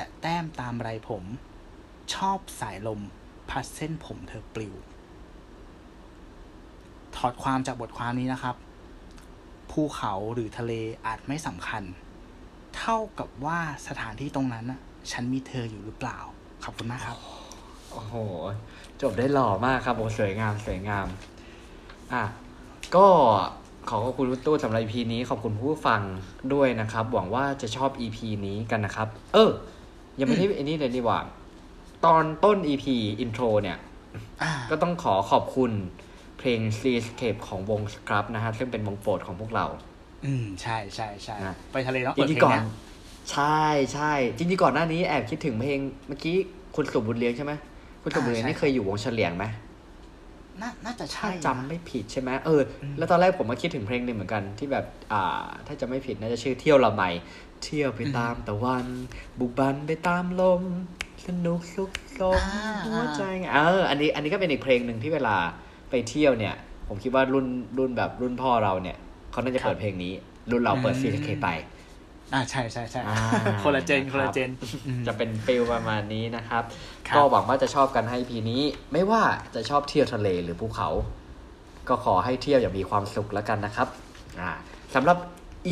[0.00, 1.24] จะแต้มตามไรผม
[2.14, 3.00] ชอบสายลม
[3.48, 4.74] พัดเส้นผมเธอปลิว
[7.16, 8.56] ถอดความจากบทความนี้นะครับ
[9.70, 10.72] ภูเขาหรือทะเล
[11.06, 11.82] อาจไม่สำคัญ
[12.76, 14.66] เท่ากับว่าสถานที่ตรงนั้น
[15.12, 16.18] ฉันมีเธออยู่หรือเปล่า
[16.64, 17.18] ขอบคุณมากครับ
[17.92, 18.14] โอ้โห
[19.02, 21.06] จบได้หล่อมากครับโอ้สวยงามสวยงาม
[22.12, 22.24] อะ
[22.96, 23.06] ก็
[23.88, 26.00] ขอขอบคุณคุณตู้สำหรับ EP นี้ขอบคุณผู้ฟัง
[26.52, 29.50] ด้วยนะครับ หวังว่าจะชอบ EP นี้กันนะครับ เออ
[30.20, 31.18] ยังไม่ได้ไอ้นี่เลยนี่หว่า
[32.04, 32.84] ตอนต้น EP
[33.20, 33.78] อินโทรเนี่ย
[34.42, 35.72] อ่าก็ต้องขอขอบคุณ
[36.38, 39.66] เพลง Seascape ของวง Scrub นะฮะ ซึ่งเป็นวงโปรดของพวกเรา
[40.24, 42.66] อืม ใช่ใช่ใช่นะไปทะเลต้องจเปิดริงเพลๆก่งอนเนี้ย
[43.32, 43.60] ใช่
[43.94, 46.36] ใช่จริงๆก่อนหน้านี้แอบคิดถึงเพลงเมื่อกี้
[46.76, 47.52] คุณสุบุญเลี้ยงใช่ไหม
[48.02, 49.44] คุณสุบุญเลี้ยงนี่เคยอยู่วงเฉลียงไหม
[50.60, 57.02] น่าน่าจะใช่ถ้านะจำไม่ผิดใช่ไหมเอออ แล้วตอนแรกผมมาคิดถึงเพลงหนึ่งเหมือนกันที่แบบ อ่า ถ้าจะไม่ผิดน่าจะชื่อเที่ยวละไม
[57.64, 58.86] เที่ยวไปตามตะวัน
[59.38, 60.62] บุกบันไปตามลม
[61.26, 61.90] สนุกสุข
[62.20, 65.36] สมอ่าหัวใจไงเออ อันนี้ อันนี้ก็เป็นอีกเพลงหนึ่งที่เวลา
[65.90, 66.54] ไปเที่ยวเนี่ย
[66.88, 67.46] ผมคิดว่ารุ่น
[67.78, 68.96] รุ่นแบบรุ่นพ่อเราเนี่ย
[69.30, 70.12] เขาน่าจะเปิดเพลงนี้
[70.50, 71.48] รุ่นเราเปิดซีเคไป
[72.34, 73.16] อ่าใช่ใช่ใช่อ่า
[73.62, 74.50] คนละเจนคนละเจน
[74.86, 76.62] อืมจะเป็นฟิลประมาณนี้นะครับ
[77.08, 78.62] ครับ ก็หวังว่าจะชอบกันให้พีนี้
[78.92, 79.22] ไม่ว่า
[79.54, 80.88] จะชอบเที่ยวทะเลหรือภูเขา
[81.88, 83.88] ก็ขอให้เที่ยวอย่างมีความสุขแล้วกันนะครับ
[84.40, 84.50] อ่า
[84.94, 85.18] สำหรับ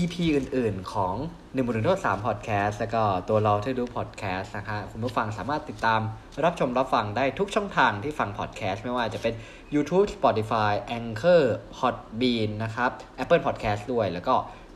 [0.00, 6.00] EP อื่น ๆ ของ1นึ่งบนหนึ่งทสามพอดแคสต์แล้วก็ตัวเราที่ดูพอดแคสต์นะคะคุณผู้ฟังสามารถติดตาม
[6.44, 9.34] รับชมรับฟังได้ทุกช่องทางที่ฟังพอดแคสต์ไม่ว่าจะเป็น
[9.74, 11.42] YouTube Spotify Anchor
[11.76, 12.90] Podbean นะครับ
[13.22, 14.34] Apple Podcast ด้วยแล้วก็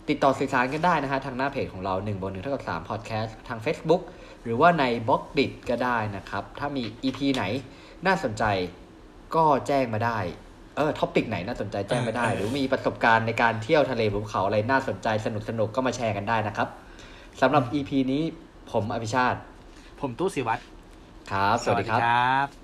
[0.09, 4.03] ติดต่อสื่อสารกันได้นะฮะทางหน้าเพจของเรา1บน1เท่ากับ3 Podcast ทาง Facebook
[4.43, 7.45] หรือว่าใน b l o g d i t ก็ได้นะครับ ถ้ามี EP ไหน
[8.07, 8.45] น่าสนใจ
[9.35, 10.19] ก็แจ้งมาได้
[10.77, 16.69] เออท็อปิกไหนน่าสนใจแจ้งมาได้เออหรือมีประสบการณ์ในการเที่ยวทะเลภูเขาอะไรน่าสนใจสนุกสนุกๆก็มาแชร์กันได้นะครับ
[17.41, 18.23] สำหรับ EP นี้
[18.73, 19.39] ผมอภิชาติ
[20.01, 20.63] ผมตู้สิวัตร
[21.33, 22.62] ครับ สวัสดีครับครับ